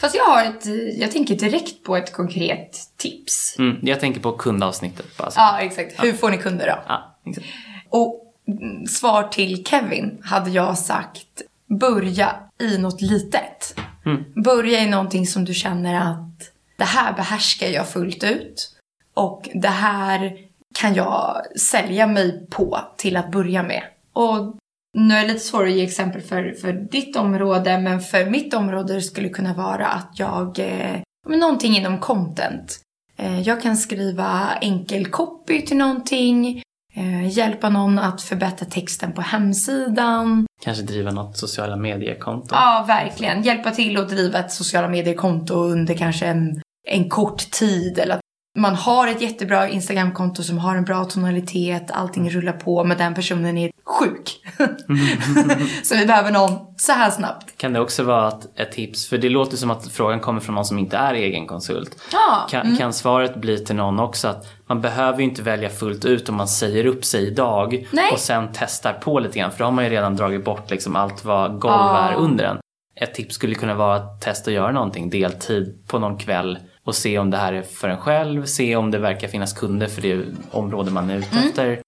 Fast 0.00 0.14
jag 0.16 0.24
har 0.24 0.44
ett, 0.44 0.66
jag 0.98 1.12
tänker 1.12 1.34
direkt 1.36 1.84
på 1.84 1.96
ett 1.96 2.12
konkret 2.12 2.78
tips. 2.96 3.56
Mm, 3.58 3.76
jag 3.82 4.00
tänker 4.00 4.20
på 4.20 4.32
kundavsnittet 4.32 5.16
bara. 5.18 5.30
så. 5.30 5.40
Ja, 5.40 5.58
exakt. 5.60 6.04
Hur 6.04 6.12
får 6.12 6.30
ni 6.30 6.38
kunder 6.38 6.66
då? 6.66 6.78
Ja, 6.88 7.18
exakt. 7.26 7.46
Och 7.90 8.34
mm, 8.48 8.86
svar 8.86 9.22
till 9.22 9.64
Kevin 9.66 10.18
hade 10.24 10.50
jag 10.50 10.78
sagt 10.78 11.42
börja 11.80 12.36
i 12.60 12.78
något 12.78 13.00
litet. 13.00 13.74
Mm. 14.06 14.24
Börja 14.44 14.80
i 14.80 14.86
någonting 14.90 15.26
som 15.26 15.44
du 15.44 15.54
känner 15.54 15.94
att 15.94 16.50
det 16.76 16.84
här 16.84 17.12
behärskar 17.12 17.66
jag 17.66 17.88
fullt 17.88 18.24
ut. 18.24 18.72
Och 19.14 19.48
det 19.54 19.68
här 19.68 20.36
kan 20.78 20.94
jag 20.94 21.42
sälja 21.58 22.06
mig 22.06 22.46
på 22.50 22.78
till 22.96 23.16
att 23.16 23.30
börja 23.30 23.62
med. 23.62 23.82
Och 24.12 24.56
nu 24.98 25.14
är 25.14 25.22
det 25.22 25.28
lite 25.28 25.44
svårt 25.44 25.66
att 25.66 25.72
ge 25.72 25.84
exempel 25.84 26.22
för, 26.22 26.52
för 26.60 26.72
ditt 26.72 27.16
område, 27.16 27.78
men 27.78 28.00
för 28.00 28.30
mitt 28.30 28.54
område 28.54 29.00
skulle 29.00 29.28
det 29.28 29.34
kunna 29.34 29.54
vara 29.54 29.86
att 29.86 30.10
jag, 30.14 30.58
eh, 30.58 31.00
men 31.28 31.38
någonting 31.38 31.76
inom 31.76 31.98
content. 31.98 32.80
Eh, 33.16 33.40
jag 33.40 33.62
kan 33.62 33.76
skriva 33.76 34.52
enkel 34.60 35.06
copy 35.06 35.62
till 35.62 35.76
någonting, 35.76 36.62
eh, 36.96 37.28
hjälpa 37.28 37.68
någon 37.68 37.98
att 37.98 38.22
förbättra 38.22 38.66
texten 38.66 39.12
på 39.12 39.20
hemsidan. 39.20 40.46
Kanske 40.62 40.82
driva 40.82 41.10
något 41.10 41.36
sociala 41.36 41.76
mediekonto. 41.76 42.48
Ja, 42.50 42.84
verkligen. 42.88 43.42
Hjälpa 43.42 43.70
till 43.70 43.96
att 43.96 44.08
driva 44.08 44.38
ett 44.38 44.52
sociala 44.52 44.88
medier-konto 44.88 45.54
under 45.54 45.94
kanske 45.94 46.26
en, 46.26 46.60
en 46.88 47.08
kort 47.08 47.50
tid. 47.50 47.98
Eller 47.98 48.14
att 48.14 48.20
man 48.58 48.74
har 48.74 49.08
ett 49.08 49.22
jättebra 49.22 49.68
Instagram-konto 49.68 50.42
som 50.42 50.58
har 50.58 50.76
en 50.76 50.84
bra 50.84 51.04
tonalitet, 51.04 51.90
allting 51.90 52.30
rullar 52.30 52.52
på, 52.52 52.84
men 52.84 52.98
den 52.98 53.14
personen 53.14 53.58
är 53.58 53.70
sjuk. 53.84 54.42
så 55.82 55.96
vi 55.96 56.06
behöver 56.06 56.30
någon 56.30 56.58
så 56.76 56.92
här 56.92 57.10
snabbt. 57.10 57.58
Kan 57.58 57.72
det 57.72 57.80
också 57.80 58.02
vara 58.02 58.28
ett, 58.28 58.60
ett 58.60 58.72
tips? 58.72 59.08
För 59.08 59.18
det 59.18 59.28
låter 59.28 59.56
som 59.56 59.70
att 59.70 59.88
frågan 59.88 60.20
kommer 60.20 60.40
från 60.40 60.54
någon 60.54 60.64
som 60.64 60.78
inte 60.78 60.96
är 60.96 61.14
egen 61.14 61.46
konsult. 61.46 62.02
Ja, 62.12 62.46
Kan, 62.50 62.76
kan 62.76 62.92
svaret 62.92 63.36
bli 63.36 63.64
till 63.64 63.76
någon 63.76 64.00
också 64.00 64.28
att 64.28 64.46
man 64.68 64.80
behöver 64.80 65.18
ju 65.18 65.24
inte 65.24 65.42
välja 65.42 65.70
fullt 65.70 66.04
ut 66.04 66.28
om 66.28 66.34
man 66.34 66.48
säger 66.48 66.86
upp 66.86 67.04
sig 67.04 67.26
idag 67.26 67.86
Nej. 67.92 68.10
och 68.12 68.18
sen 68.18 68.48
testar 68.54 68.92
på 68.92 69.18
lite 69.18 69.38
grann 69.38 69.50
för 69.52 69.58
då 69.58 69.64
har 69.64 69.72
man 69.72 69.84
ju 69.84 69.90
redan 69.90 70.16
dragit 70.16 70.44
bort 70.44 70.70
liksom 70.70 70.96
allt 70.96 71.24
vad 71.24 71.58
golv 71.58 71.96
är 71.96 72.14
under 72.14 72.44
en. 72.44 72.58
Ett 73.00 73.14
tips 73.14 73.34
skulle 73.34 73.54
kunna 73.54 73.74
vara 73.74 73.96
att 73.96 74.20
testa 74.20 74.50
att 74.50 74.54
göra 74.54 74.72
någonting 74.72 75.10
deltid 75.10 75.84
på 75.86 75.98
någon 75.98 76.18
kväll 76.18 76.58
och 76.84 76.94
se 76.94 77.18
om 77.18 77.30
det 77.30 77.36
här 77.36 77.52
är 77.52 77.62
för 77.62 77.88
en 77.88 77.98
själv, 77.98 78.44
se 78.44 78.76
om 78.76 78.90
det 78.90 78.98
verkar 78.98 79.28
finnas 79.28 79.52
kunder 79.52 79.86
för 79.86 80.02
det 80.02 80.24
område 80.50 80.90
man 80.90 81.10
är 81.10 81.16
ute 81.16 81.36
Mm. 81.36 81.48
efter. 81.48 81.80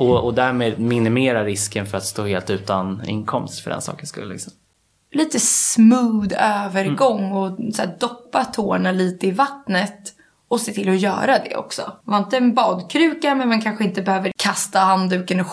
Och, 0.00 0.24
och 0.24 0.34
därmed 0.34 0.78
minimera 0.78 1.44
risken 1.44 1.86
för 1.86 1.98
att 1.98 2.04
stå 2.04 2.26
helt 2.26 2.50
utan 2.50 3.02
inkomst 3.06 3.60
för 3.60 3.70
den 3.70 3.80
sakens 3.82 4.08
skull. 4.08 4.28
Liksom. 4.28 4.52
lite 5.12 5.40
smooth 5.40 6.34
övergång 6.64 7.32
och 7.32 7.58
så 7.74 7.82
doppa 8.00 8.44
tårna 8.44 8.92
lite 8.92 9.26
i 9.26 9.30
vattnet 9.30 10.14
och 10.48 10.60
se 10.60 10.72
till 10.72 10.88
att 10.88 11.00
göra 11.00 11.38
det 11.38 11.56
också. 11.56 11.92
Var 12.04 12.18
inte 12.18 12.36
en 12.36 12.54
badkruka 12.54 13.34
men 13.34 13.48
man 13.48 13.60
kanske 13.60 13.84
inte 13.84 14.02
behöver 14.02 14.32
kasta 14.36 14.78
handduken 14.78 15.40
och 15.40 15.46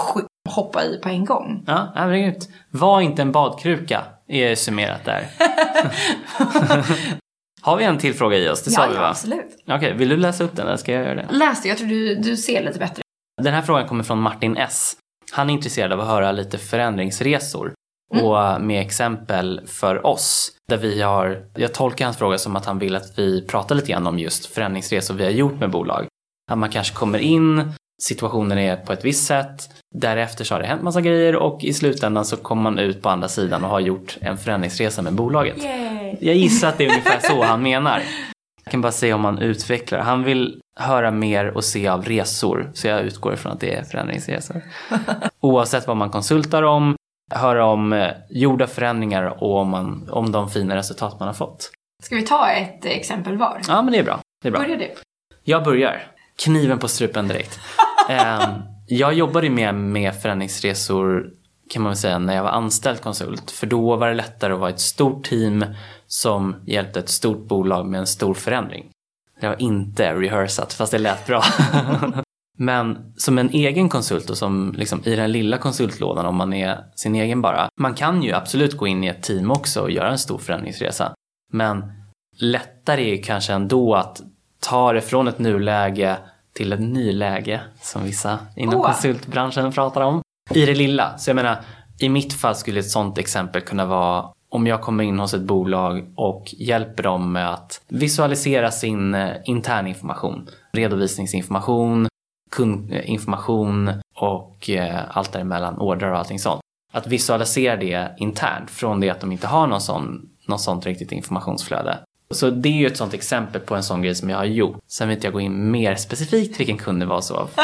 hoppa 0.49 0.83
i 0.83 0.99
på 1.03 1.09
en 1.09 1.25
gång. 1.25 1.63
Ja, 1.67 1.91
herregud. 1.95 2.43
Var 2.71 3.01
inte 3.01 3.21
en 3.21 3.31
badkruka, 3.31 4.03
är 4.27 4.55
summerat 4.55 5.05
där. 5.05 5.27
Har 7.61 7.77
vi 7.77 7.83
en 7.83 7.97
till 7.97 8.13
fråga 8.13 8.37
i 8.37 8.49
oss? 8.49 8.63
Det 8.63 8.71
sa 8.71 8.81
ja, 8.81 8.87
vi 8.87 8.95
va? 8.95 9.01
Ja, 9.01 9.09
absolut. 9.09 9.63
Okej, 9.67 9.93
vill 9.93 10.09
du 10.09 10.17
läsa 10.17 10.43
upp 10.43 10.55
den 10.55 10.67
eller 10.67 10.77
ska 10.77 10.91
jag 10.91 11.03
göra 11.03 11.15
det? 11.15 11.27
Läs 11.29 11.61
det, 11.61 11.69
jag 11.69 11.77
tror 11.77 11.87
du, 11.87 12.15
du 12.15 12.37
ser 12.37 12.63
lite 12.63 12.79
bättre. 12.79 13.01
Den 13.41 13.53
här 13.53 13.61
frågan 13.61 13.87
kommer 13.87 14.03
från 14.03 14.21
Martin 14.21 14.57
S. 14.57 14.97
Han 15.31 15.49
är 15.49 15.53
intresserad 15.53 15.91
av 15.91 15.99
att 15.99 16.07
höra 16.07 16.31
lite 16.31 16.57
förändringsresor 16.57 17.73
mm. 18.13 18.25
och 18.25 18.61
med 18.61 18.81
exempel 18.81 19.61
för 19.67 20.05
oss. 20.05 20.51
Där 20.69 20.77
vi 20.77 21.01
har, 21.01 21.45
jag 21.55 21.73
tolkar 21.73 22.05
hans 22.05 22.17
fråga 22.17 22.37
som 22.37 22.55
att 22.55 22.65
han 22.65 22.79
vill 22.79 22.95
att 22.95 23.19
vi 23.19 23.41
pratar 23.41 23.75
lite 23.75 23.91
grann 23.91 24.07
om 24.07 24.19
just 24.19 24.45
förändringsresor 24.45 25.13
vi 25.13 25.23
har 25.23 25.31
gjort 25.31 25.59
med 25.59 25.71
bolag. 25.71 26.07
Att 26.51 26.57
man 26.57 26.69
kanske 26.69 26.95
kommer 26.95 27.19
in, 27.19 27.73
situationen 28.01 28.57
är 28.57 28.75
på 28.75 28.93
ett 28.93 29.05
visst 29.05 29.27
sätt, 29.27 29.69
därefter 29.95 30.43
så 30.43 30.55
har 30.55 30.61
det 30.61 30.67
hänt 30.67 30.81
massa 30.81 31.01
grejer 31.01 31.35
och 31.35 31.63
i 31.63 31.73
slutändan 31.73 32.25
så 32.25 32.37
kommer 32.37 32.63
man 32.63 32.79
ut 32.79 33.01
på 33.01 33.09
andra 33.09 33.27
sidan 33.27 33.63
och 33.63 33.69
har 33.69 33.79
gjort 33.79 34.17
en 34.21 34.37
förändringsresa 34.37 35.01
med 35.01 35.13
bolaget. 35.13 35.63
Yay. 35.63 36.15
Jag 36.19 36.35
gissar 36.35 36.67
att 36.67 36.77
det 36.77 36.85
är 36.85 36.89
ungefär 36.89 37.19
så 37.19 37.43
han 37.43 37.61
menar. 37.61 38.03
Jag 38.63 38.71
kan 38.71 38.81
bara 38.81 38.91
se 38.91 39.13
om 39.13 39.25
han 39.25 39.39
utvecklar. 39.39 39.99
Han 39.99 40.23
vill 40.23 40.59
höra 40.79 41.11
mer 41.11 41.47
och 41.47 41.63
se 41.63 41.87
av 41.87 42.05
resor, 42.05 42.71
så 42.73 42.87
jag 42.87 43.01
utgår 43.01 43.33
ifrån 43.33 43.51
att 43.51 43.59
det 43.59 43.75
är 43.75 43.83
förändringsresor. 43.83 44.61
Oavsett 45.39 45.87
vad 45.87 45.97
man 45.97 46.09
konsultar 46.09 46.63
om, 46.63 46.95
höra 47.33 47.65
om 47.65 47.93
eh, 47.93 48.11
gjorda 48.29 48.67
förändringar 48.67 49.43
och 49.43 49.57
om, 49.57 49.69
man, 49.69 50.09
om 50.11 50.31
de 50.31 50.49
fina 50.49 50.75
resultat 50.75 51.19
man 51.19 51.27
har 51.27 51.33
fått. 51.33 51.71
Ska 52.03 52.15
vi 52.15 52.21
ta 52.21 52.49
ett 52.49 52.85
exempel 52.85 53.37
var? 53.37 53.61
Ja, 53.67 53.81
men 53.81 53.93
det 53.93 53.99
är 53.99 54.03
bra. 54.03 54.19
Det 54.41 54.47
är 54.47 54.51
bra. 54.51 54.61
Börjar 54.61 54.77
du? 54.77 54.93
Jag 55.43 55.63
börjar. 55.63 56.07
Kniven 56.43 56.79
på 56.79 56.87
strupen 56.87 57.27
direkt. 57.27 57.59
um, 58.09 58.61
jag 58.87 59.13
jobbade 59.13 59.49
med, 59.49 59.75
med 59.75 60.21
förändringsresor 60.21 61.29
kan 61.69 61.81
man 61.81 61.89
väl 61.89 61.97
säga 61.97 62.19
när 62.19 62.35
jag 62.35 62.43
var 62.43 62.49
anställd 62.49 63.01
konsult. 63.01 63.51
För 63.51 63.67
då 63.67 63.95
var 63.95 64.07
det 64.07 64.13
lättare 64.13 64.53
att 64.53 64.59
vara 64.59 64.69
ett 64.69 64.79
stort 64.79 65.25
team 65.25 65.65
som 66.07 66.55
hjälpte 66.65 66.99
ett 66.99 67.09
stort 67.09 67.47
bolag 67.47 67.85
med 67.85 67.99
en 67.99 68.07
stor 68.07 68.33
förändring. 68.33 68.85
Det 69.41 69.47
var 69.47 69.61
inte 69.61 70.13
rehearsat 70.13 70.73
fast 70.73 70.91
det 70.91 70.97
lät 70.97 71.27
bra. 71.27 71.43
Men 72.55 73.13
som 73.17 73.37
en 73.37 73.49
egen 73.49 73.89
konsult 73.89 74.29
och 74.29 74.37
som 74.37 74.73
liksom 74.77 75.01
i 75.03 75.15
den 75.15 75.31
lilla 75.31 75.57
konsultlådan 75.57 76.25
om 76.25 76.35
man 76.35 76.53
är 76.53 76.77
sin 76.95 77.15
egen 77.15 77.41
bara. 77.41 77.69
Man 77.79 77.93
kan 77.93 78.23
ju 78.23 78.33
absolut 78.33 78.77
gå 78.77 78.87
in 78.87 79.03
i 79.03 79.07
ett 79.07 79.23
team 79.23 79.51
också 79.51 79.81
och 79.81 79.91
göra 79.91 80.11
en 80.11 80.17
stor 80.17 80.37
förändringsresa. 80.37 81.13
Men 81.53 81.83
lättare 82.37 83.19
är 83.19 83.23
kanske 83.23 83.53
ändå 83.53 83.95
att 83.95 84.21
ta 84.59 84.93
det 84.93 85.01
från 85.01 85.27
ett 85.27 85.39
nuläge 85.39 86.17
till 86.53 86.73
ett 86.73 86.79
nyläge 86.79 87.61
som 87.81 88.03
vissa 88.03 88.39
inom 88.55 88.75
oh. 88.75 88.85
konsultbranschen 88.85 89.71
pratar 89.71 90.01
om. 90.01 90.21
I 90.53 90.65
det 90.65 90.75
lilla. 90.75 91.17
Så 91.17 91.29
jag 91.29 91.35
menar, 91.35 91.57
i 91.99 92.09
mitt 92.09 92.33
fall 92.33 92.55
skulle 92.55 92.79
ett 92.79 92.89
sånt 92.89 93.17
exempel 93.17 93.61
kunna 93.61 93.85
vara 93.85 94.29
om 94.49 94.67
jag 94.67 94.81
kommer 94.81 95.03
in 95.03 95.19
hos 95.19 95.33
ett 95.33 95.41
bolag 95.41 96.13
och 96.15 96.53
hjälper 96.57 97.03
dem 97.03 97.31
med 97.31 97.53
att 97.53 97.81
visualisera 97.87 98.71
sin 98.71 99.15
eh, 99.15 99.31
interninformation, 99.45 100.49
redovisningsinformation, 100.71 102.07
kundinformation 102.55 103.91
och 104.15 104.69
eh, 104.69 105.17
allt 105.17 105.31
däremellan, 105.31 105.77
ordrar 105.77 106.11
och 106.11 106.17
allting 106.17 106.39
sånt. 106.39 106.61
Att 106.93 107.07
visualisera 107.07 107.75
det 107.75 108.15
internt 108.17 108.71
från 108.71 108.99
det 108.99 109.09
att 109.09 109.21
de 109.21 109.31
inte 109.31 109.47
har 109.47 109.67
någon 109.67 109.81
sån, 109.81 110.29
någon 110.47 110.59
sånt 110.59 110.85
riktigt 110.85 111.11
informationsflöde. 111.11 111.97
Så 112.31 112.49
det 112.49 112.69
är 112.69 112.73
ju 112.73 112.87
ett 112.87 112.97
sånt 112.97 113.13
exempel 113.13 113.61
på 113.61 113.75
en 113.75 113.83
sån 113.83 114.01
grej 114.01 114.15
som 114.15 114.29
jag 114.29 114.37
har 114.37 114.45
gjort. 114.45 114.77
Sen 114.87 115.07
vill 115.07 115.17
inte 115.17 115.27
jag 115.27 115.33
gå 115.33 115.39
in 115.39 115.71
mer 115.71 115.95
specifikt 115.95 116.59
vilken 116.59 116.77
kund 116.77 116.99
det 116.99 117.05
var 117.05 117.21
så. 117.21 117.47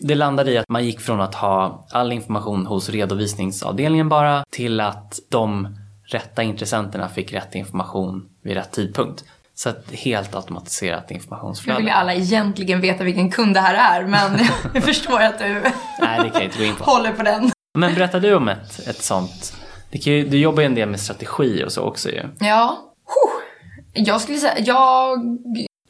Det 0.00 0.14
landade 0.14 0.52
i 0.52 0.58
att 0.58 0.68
man 0.68 0.84
gick 0.84 1.00
från 1.00 1.20
att 1.20 1.34
ha 1.34 1.86
all 1.90 2.12
information 2.12 2.66
hos 2.66 2.88
redovisningsavdelningen 2.88 4.08
bara 4.08 4.44
till 4.50 4.80
att 4.80 5.18
de 5.28 5.76
rätta 6.04 6.42
intressenterna 6.42 7.08
fick 7.08 7.32
rätt 7.32 7.54
information 7.54 8.28
vid 8.42 8.54
rätt 8.54 8.72
tidpunkt. 8.72 9.24
Så 9.58 9.68
ett 9.68 9.90
helt 9.92 10.34
automatiserat 10.34 11.10
informationsflöde. 11.10 11.78
Nu 11.78 11.82
vill 11.82 11.88
ju 11.88 11.94
alla 11.94 12.14
egentligen 12.14 12.80
veta 12.80 13.04
vilken 13.04 13.30
kund 13.30 13.54
det 13.54 13.60
här 13.60 14.00
är 14.00 14.06
men 14.06 14.38
jag 14.74 14.84
förstår 14.84 15.20
att 15.20 15.38
du 15.38 15.62
Nej, 16.00 16.20
det 16.22 16.30
kan 16.30 16.42
inte 16.42 16.84
på. 16.84 16.84
håller 16.90 17.12
på 17.12 17.22
den. 17.22 17.50
Men 17.78 17.94
berätta 17.94 18.18
du 18.20 18.34
om 18.34 18.48
ett, 18.48 18.88
ett 18.88 19.02
sånt. 19.02 19.56
Ju, 19.90 20.28
du 20.28 20.38
jobbar 20.38 20.62
ju 20.62 20.66
en 20.66 20.74
del 20.74 20.88
med 20.88 21.00
strategi 21.00 21.64
och 21.64 21.72
så 21.72 21.82
också 21.82 22.10
ju. 22.10 22.22
Ja. 22.40 22.78
Jag 23.92 24.20
skulle 24.20 24.38
säga, 24.38 24.58
jag, 24.58 25.18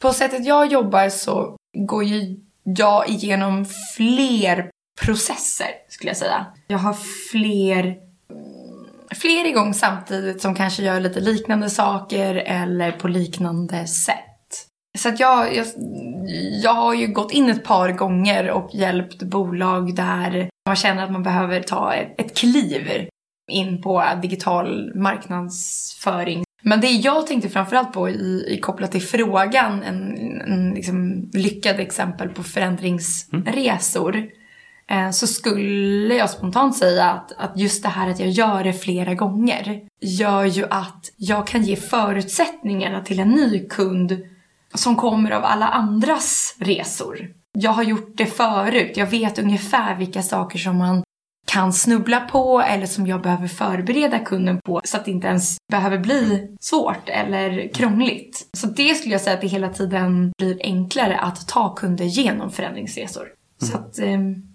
på 0.01 0.13
sättet 0.13 0.45
jag 0.45 0.71
jobbar 0.71 1.09
så 1.09 1.55
går 1.87 2.03
ju 2.03 2.37
jag 2.63 3.09
igenom 3.09 3.65
fler 3.97 4.69
processer 5.01 5.67
skulle 5.89 6.09
jag 6.09 6.17
säga. 6.17 6.45
Jag 6.67 6.77
har 6.77 6.95
fler 7.31 8.08
fler 9.15 9.45
igång 9.45 9.73
samtidigt 9.73 10.41
som 10.41 10.55
kanske 10.55 10.83
gör 10.83 10.99
lite 10.99 11.19
liknande 11.19 11.69
saker 11.69 12.35
eller 12.35 12.91
på 12.91 13.07
liknande 13.07 13.87
sätt. 13.87 14.25
Så 14.97 15.09
att 15.09 15.19
jag, 15.19 15.55
jag, 15.55 15.65
jag 16.63 16.73
har 16.73 16.93
ju 16.93 17.07
gått 17.07 17.31
in 17.31 17.49
ett 17.49 17.63
par 17.63 17.91
gånger 17.91 18.49
och 18.49 18.69
hjälpt 18.73 19.23
bolag 19.23 19.95
där 19.95 20.49
man 20.67 20.75
känner 20.75 21.03
att 21.03 21.11
man 21.11 21.23
behöver 21.23 21.61
ta 21.61 21.93
ett, 21.93 22.19
ett 22.19 22.37
kliv 22.37 23.07
in 23.51 23.81
på 23.81 24.03
digital 24.21 24.95
marknadsföring. 24.95 26.43
Men 26.61 26.81
det 26.81 26.87
jag 26.87 27.27
tänkte 27.27 27.49
framförallt 27.49 27.93
på 27.93 28.09
i, 28.09 28.45
i 28.47 28.59
kopplat 28.59 28.91
till 28.91 29.01
frågan, 29.01 29.83
en, 29.83 30.17
en 30.41 30.73
liksom 30.73 31.29
lyckad 31.33 31.79
exempel 31.79 32.29
på 32.29 32.43
förändringsresor, 32.43 34.15
mm. 34.15 34.29
Eh, 34.89 35.09
så 35.11 35.27
skulle 35.27 36.15
jag 36.15 36.29
spontant 36.29 36.77
säga 36.77 37.05
att, 37.11 37.31
att 37.37 37.57
just 37.57 37.83
det 37.83 37.89
här 37.89 38.09
att 38.09 38.19
jag 38.19 38.29
gör 38.29 38.63
det 38.63 38.73
flera 38.73 39.13
gånger 39.13 39.81
gör 40.01 40.45
ju 40.45 40.65
att 40.69 41.11
jag 41.15 41.47
kan 41.47 41.63
ge 41.63 41.75
förutsättningarna 41.75 43.01
till 43.01 43.19
en 43.19 43.29
ny 43.29 43.67
kund 43.67 44.17
som 44.73 44.95
kommer 44.95 45.31
av 45.31 45.45
alla 45.45 45.67
andras 45.67 46.55
resor. 46.59 47.33
Jag 47.51 47.71
har 47.71 47.83
gjort 47.83 48.17
det 48.17 48.25
förut. 48.25 48.91
Jag 48.95 49.07
vet 49.07 49.39
ungefär 49.39 49.95
vilka 49.95 50.21
saker 50.21 50.59
som 50.59 50.77
man 50.77 51.03
kan 51.51 51.73
snubbla 51.73 52.19
på 52.19 52.61
eller 52.61 52.85
som 52.85 53.07
jag 53.07 53.21
behöver 53.21 53.47
förbereda 53.47 54.19
kunden 54.19 54.59
på 54.65 54.81
så 54.83 54.97
att 54.97 55.05
det 55.05 55.11
inte 55.11 55.27
ens 55.27 55.57
behöver 55.71 55.97
bli 55.97 56.47
svårt 56.59 57.09
eller 57.09 57.73
krångligt. 57.73 58.47
Så 58.57 58.67
det 58.67 58.95
skulle 58.95 59.13
jag 59.13 59.21
säga 59.21 59.33
att 59.33 59.41
det 59.41 59.47
hela 59.47 59.69
tiden 59.69 60.31
blir 60.37 60.57
enklare 60.63 61.17
att 61.19 61.47
ta 61.47 61.75
kunder 61.75 62.05
genom 62.05 62.51
förändringsresor. 62.51 63.21
Mm. 63.23 63.71
Så 63.71 63.77
att, 63.77 63.99
ehm, 63.99 64.48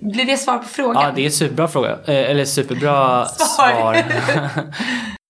blir 0.00 0.24
det 0.24 0.36
svar 0.36 0.58
på 0.58 0.68
frågan? 0.68 1.02
Ja, 1.02 1.12
det 1.14 1.20
är 1.20 1.26
en 1.26 1.32
superbra 1.32 1.68
fråga. 1.68 1.90
Eh, 1.90 2.30
eller 2.30 2.44
superbra 2.44 3.26
svar. 3.38 3.72
svar. 3.72 4.04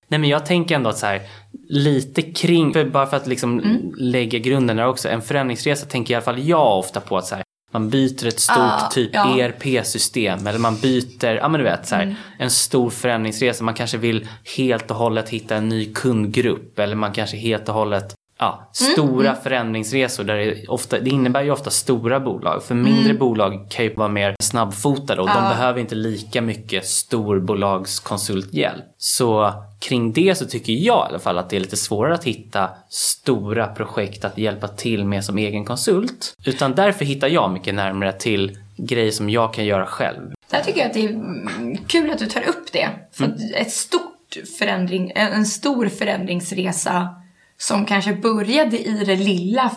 Nej 0.09 0.21
men 0.21 0.31
jag 0.31 0.47
tänker 0.47 0.75
ändå 0.75 0.91
att 0.91 0.99
så 0.99 1.07
här, 1.07 1.23
lite 1.69 2.23
kring, 2.23 2.73
för 2.73 2.85
bara 2.85 3.07
för 3.07 3.17
att 3.17 3.27
liksom 3.27 3.61
mm. 3.61 3.95
lägga 3.99 4.39
grunden 4.39 4.77
där 4.77 4.87
också. 4.87 5.09
En 5.09 5.23
förändringsresa 5.23 5.87
tänker 5.87 6.13
i 6.13 6.15
alla 6.15 6.25
fall 6.25 6.43
jag 6.43 6.79
ofta 6.79 7.01
på 7.01 7.17
att 7.17 7.27
så 7.27 7.35
här, 7.35 7.45
man 7.73 7.91
byter 7.91 8.27
ett 8.27 8.41
stort 8.41 8.57
ah, 8.59 8.89
typ 8.93 9.11
ja. 9.13 9.39
ERP-system 9.39 10.47
eller 10.47 10.59
man 10.59 10.77
byter, 10.77 11.35
ja 11.35 11.49
men 11.49 11.61
du 11.61 11.65
vet 11.65 11.87
så 11.87 11.95
här, 11.95 12.03
mm. 12.03 12.15
en 12.39 12.51
stor 12.51 12.91
förändringsresa. 12.91 13.65
Man 13.65 13.75
kanske 13.75 13.99
vill 13.99 14.29
helt 14.57 14.91
och 14.91 14.97
hållet 14.97 15.29
hitta 15.29 15.57
en 15.57 15.69
ny 15.69 15.93
kundgrupp 15.93 16.79
eller 16.79 16.97
man 16.97 17.13
kanske 17.13 17.37
helt 17.37 17.69
och 17.69 17.75
hållet 17.75 18.15
ja, 18.43 18.71
stora 18.73 19.29
mm. 19.29 19.43
förändringsresor. 19.43 20.25
Där 20.25 20.37
det, 20.37 20.69
ofta, 20.69 21.01
det 21.01 21.11
innebär 21.11 21.43
ju 21.43 21.51
ofta 21.51 21.71
stora 21.71 22.21
bolag. 22.21 22.63
För 22.63 22.75
mindre 22.75 23.05
mm. 23.05 23.19
bolag 23.19 23.71
kan 23.71 23.85
ju 23.85 23.95
vara 23.95 24.09
mer 24.09 24.37
snabbfotade 24.41 25.23
och 25.23 25.29
ja. 25.29 25.35
de 25.35 25.41
behöver 25.41 25.81
inte 25.81 25.95
lika 25.95 26.43
mycket 26.43 26.87
storbolagskonsulthjälp. 26.87 28.85
Så 28.99 29.53
kring 29.81 30.13
det 30.13 30.35
så 30.35 30.45
tycker 30.45 30.73
jag 30.73 31.07
i 31.07 31.09
alla 31.09 31.19
fall 31.19 31.39
att 31.39 31.51
det 31.51 31.57
är 31.57 31.61
lite 31.61 31.77
svårare 31.77 32.15
att 32.15 32.25
hitta 32.25 32.71
stora 32.89 33.67
projekt 33.67 34.25
att 34.25 34.39
hjälpa 34.39 34.69
till 34.69 35.05
med 35.05 35.25
som 35.25 35.39
egen 35.39 35.65
konsult. 35.65 36.35
Utan 36.45 36.75
därför 36.75 37.05
hittar 37.05 37.29
jag 37.29 37.53
mycket 37.53 37.75
närmare 37.75 38.13
till 38.13 38.59
grejer 38.77 39.11
som 39.11 39.31
jag 39.31 39.55
kan 39.55 39.65
göra 39.65 39.87
själv. 39.87 40.33
Där 40.51 40.61
tycker 40.61 40.81
jag 40.81 40.87
att 40.87 40.95
det 40.95 41.05
är 41.05 41.87
kul 41.87 42.11
att 42.11 42.19
du 42.19 42.27
tar 42.27 42.49
upp 42.49 42.73
det. 42.73 42.89
För 43.13 43.25
mm. 43.25 43.39
ett 43.55 43.73
stort 43.73 44.37
förändring, 44.59 45.13
en 45.15 45.47
stor 45.47 45.89
förändringsresa 45.89 47.22
som 47.63 47.87
kanske 47.87 48.13
började 48.13 48.79
i 48.79 49.05
det 49.05 49.17
lilla 49.17 49.71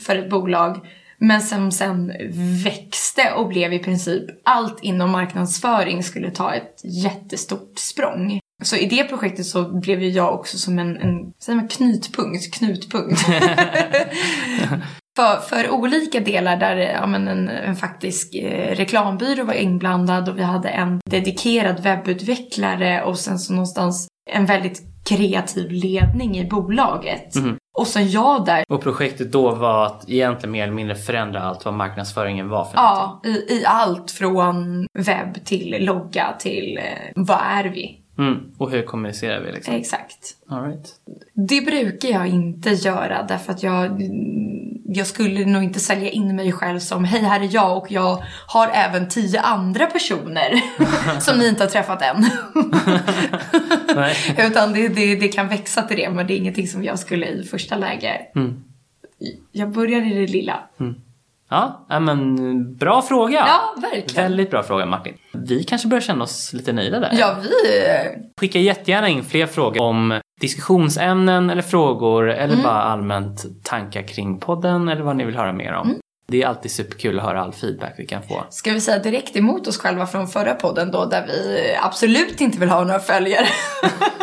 för 0.00 0.16
ett 0.16 0.30
bolag 0.30 0.86
men 1.18 1.42
som 1.42 1.72
sen 1.72 2.12
växte 2.64 3.32
och 3.36 3.48
blev 3.48 3.72
i 3.72 3.78
princip 3.78 4.24
allt 4.44 4.78
inom 4.82 5.10
marknadsföring 5.10 6.02
skulle 6.02 6.30
ta 6.30 6.54
ett 6.54 6.80
jättestort 6.84 7.78
språng. 7.78 8.40
Så 8.62 8.76
i 8.76 8.86
det 8.86 9.04
projektet 9.04 9.46
så 9.46 9.80
blev 9.80 10.02
ju 10.02 10.08
jag 10.08 10.34
också 10.34 10.58
som 10.58 10.78
en, 10.78 10.96
en 10.96 11.32
säger 11.42 11.56
man 11.56 11.68
knutpunkt, 11.68 12.54
knutpunkt. 12.54 13.20
för, 15.16 15.40
för 15.40 15.70
olika 15.70 16.20
delar 16.20 16.56
där 16.56 16.76
ja, 16.76 17.06
men 17.06 17.28
en, 17.28 17.48
en 17.48 17.76
faktisk 17.76 18.34
eh, 18.34 18.76
reklambyrå 18.76 19.44
var 19.44 19.54
inblandad 19.54 20.28
och 20.28 20.38
vi 20.38 20.42
hade 20.42 20.68
en 20.68 21.00
dedikerad 21.10 21.82
webbutvecklare 21.82 23.02
och 23.02 23.18
sen 23.18 23.38
så 23.38 23.52
någonstans 23.52 24.08
en 24.26 24.46
väldigt 24.46 24.82
kreativ 25.08 25.70
ledning 25.70 26.38
i 26.38 26.44
bolaget. 26.44 27.34
Mhm. 27.34 27.56
Och 27.78 27.86
sen 27.86 28.10
jag 28.10 28.44
där, 28.44 28.64
Och 28.68 28.82
projektet 28.82 29.32
då 29.32 29.54
var 29.54 29.86
att 29.86 30.08
egentligen 30.08 30.52
mer 30.52 30.62
eller 30.62 30.72
mindre 30.74 30.94
förändra 30.94 31.42
allt 31.42 31.64
vad 31.64 31.74
marknadsföringen 31.74 32.48
var 32.48 32.64
för 32.64 32.72
ja, 32.76 33.20
i, 33.24 33.28
i 33.28 33.64
allt 33.66 34.10
från 34.10 34.86
webb 34.98 35.44
till 35.44 35.76
logga 35.80 36.34
till 36.38 36.78
eh, 36.78 37.12
vad 37.14 37.38
är 37.40 37.64
vi? 37.64 38.00
Mm. 38.18 38.52
Och 38.58 38.70
hur 38.70 38.82
kommunicerar 38.82 39.40
vi 39.40 39.52
liksom? 39.52 39.74
Exakt. 39.74 40.36
All 40.48 40.62
right. 40.62 40.94
Det 41.34 41.60
brukar 41.60 42.08
jag 42.08 42.26
inte 42.26 42.70
göra 42.70 43.22
därför 43.22 43.52
att 43.52 43.62
jag, 43.62 44.02
jag 44.84 45.06
skulle 45.06 45.46
nog 45.46 45.62
inte 45.62 45.80
sälja 45.80 46.10
in 46.10 46.36
mig 46.36 46.52
själv 46.52 46.78
som 46.78 47.04
hej 47.04 47.22
här 47.22 47.40
är 47.40 47.48
jag 47.54 47.78
och 47.78 47.92
jag 47.92 48.24
har 48.46 48.68
även 48.68 49.08
tio 49.08 49.40
andra 49.40 49.86
personer 49.86 50.62
som 51.20 51.38
ni 51.38 51.48
inte 51.48 51.62
har 51.62 51.70
träffat 51.70 52.02
än. 52.02 52.26
Nej. 53.94 54.16
Utan 54.50 54.72
det, 54.72 54.88
det, 54.88 55.16
det 55.16 55.28
kan 55.28 55.48
växa 55.48 55.82
till 55.82 55.96
det 55.96 56.10
men 56.10 56.26
det 56.26 56.34
är 56.34 56.38
ingenting 56.38 56.68
som 56.68 56.84
jag 56.84 56.98
skulle 56.98 57.26
i 57.26 57.44
första 57.44 57.76
läge. 57.76 58.20
Mm. 58.34 58.64
Jag 59.52 59.70
börjar 59.70 60.12
i 60.12 60.14
det 60.14 60.32
lilla. 60.32 60.60
Ja, 60.76 60.86
ja, 61.48 61.86
men 62.00 62.36
bra 62.76 63.02
fråga. 63.02 63.44
Ja, 63.48 63.74
verkligen. 63.82 64.24
Väldigt 64.24 64.50
bra 64.50 64.62
fråga 64.62 64.86
Martin. 64.86 65.14
Vi 65.32 65.64
kanske 65.64 65.88
börjar 65.88 66.00
känna 66.02 66.24
oss 66.24 66.52
lite 66.52 66.72
nöjda 66.72 67.00
där. 67.00 67.10
Ja, 67.18 67.36
vi... 67.42 67.48
Skicka 68.40 68.58
jättegärna 68.58 69.08
in 69.08 69.24
fler 69.24 69.46
frågor 69.46 69.82
om 69.82 70.20
diskussionsämnen 70.40 71.50
eller 71.50 71.62
frågor 71.62 72.30
eller 72.30 72.52
Mm. 72.54 72.64
bara 72.64 72.82
allmänt 72.82 73.44
tankar 73.64 74.02
kring 74.02 74.40
podden 74.40 74.88
eller 74.88 75.02
vad 75.02 75.16
ni 75.16 75.24
vill 75.24 75.36
höra 75.36 75.52
mer 75.52 75.72
om. 75.72 75.86
Mm. 75.88 76.00
Det 76.28 76.42
är 76.42 76.46
alltid 76.46 76.70
superkul 76.70 77.18
att 77.18 77.24
höra 77.24 77.40
all 77.42 77.52
feedback 77.52 77.94
vi 77.98 78.06
kan 78.06 78.22
få. 78.22 78.44
Ska 78.50 78.72
vi 78.72 78.80
säga 78.80 78.98
direkt 78.98 79.36
emot 79.36 79.66
oss 79.66 79.78
själva 79.78 80.06
från 80.06 80.28
förra 80.28 80.54
podden 80.54 80.90
då 80.90 81.04
där 81.04 81.26
vi 81.26 81.62
absolut 81.82 82.40
inte 82.40 82.58
vill 82.58 82.68
ha 82.68 82.84
några 82.84 83.00
följare. 83.00 83.46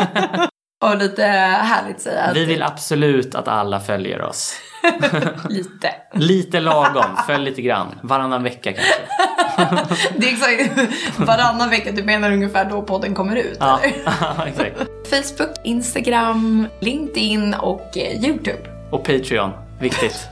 Och 0.86 0.98
lite 0.98 1.24
härligt 1.24 2.02
säga 2.02 2.32
Vi 2.34 2.46
vill 2.46 2.64
absolut 2.64 3.36
att 3.36 3.48
alla 3.48 3.80
följer 3.80 4.22
oss. 4.22 4.56
lite. 5.50 5.89
Lite 6.13 6.60
lagom, 6.60 7.17
följ 7.28 7.43
lite 7.46 7.62
grann. 7.62 7.88
Varannan 8.02 8.43
vecka 8.43 8.74
kanske. 8.74 8.93
Det 10.17 10.28
är 10.30 10.32
exakt 10.34 10.80
varannan 11.17 11.69
vecka, 11.69 11.91
du 11.91 12.04
menar 12.04 12.32
ungefär 12.32 12.65
då 12.65 12.82
podden 12.82 13.15
kommer 13.15 13.36
ut 13.36 13.58
Ja, 13.60 13.80
exakt. 14.46 14.78
Facebook, 15.10 15.50
Instagram, 15.63 16.67
LinkedIn 16.80 17.54
och 17.54 17.98
eh, 17.98 18.26
YouTube. 18.26 18.60
Och 18.91 19.04
Patreon, 19.04 19.52
viktigt. 19.80 20.28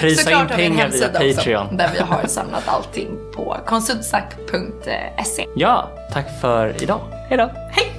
Prisa 0.00 0.40
in 0.40 0.46
pengar 0.46 0.88
via 0.88 1.08
Patreon. 1.08 1.64
också 1.66 1.76
där 1.76 1.90
vi 1.92 1.98
har 1.98 2.26
samlat 2.26 2.68
allting 2.68 3.08
på 3.34 3.56
konsultsack.se. 3.66 5.46
Ja, 5.56 5.90
tack 6.12 6.40
för 6.40 6.82
idag. 6.82 7.00
Hej 7.28 7.38
då! 7.38 7.50
Hej! 7.70 7.97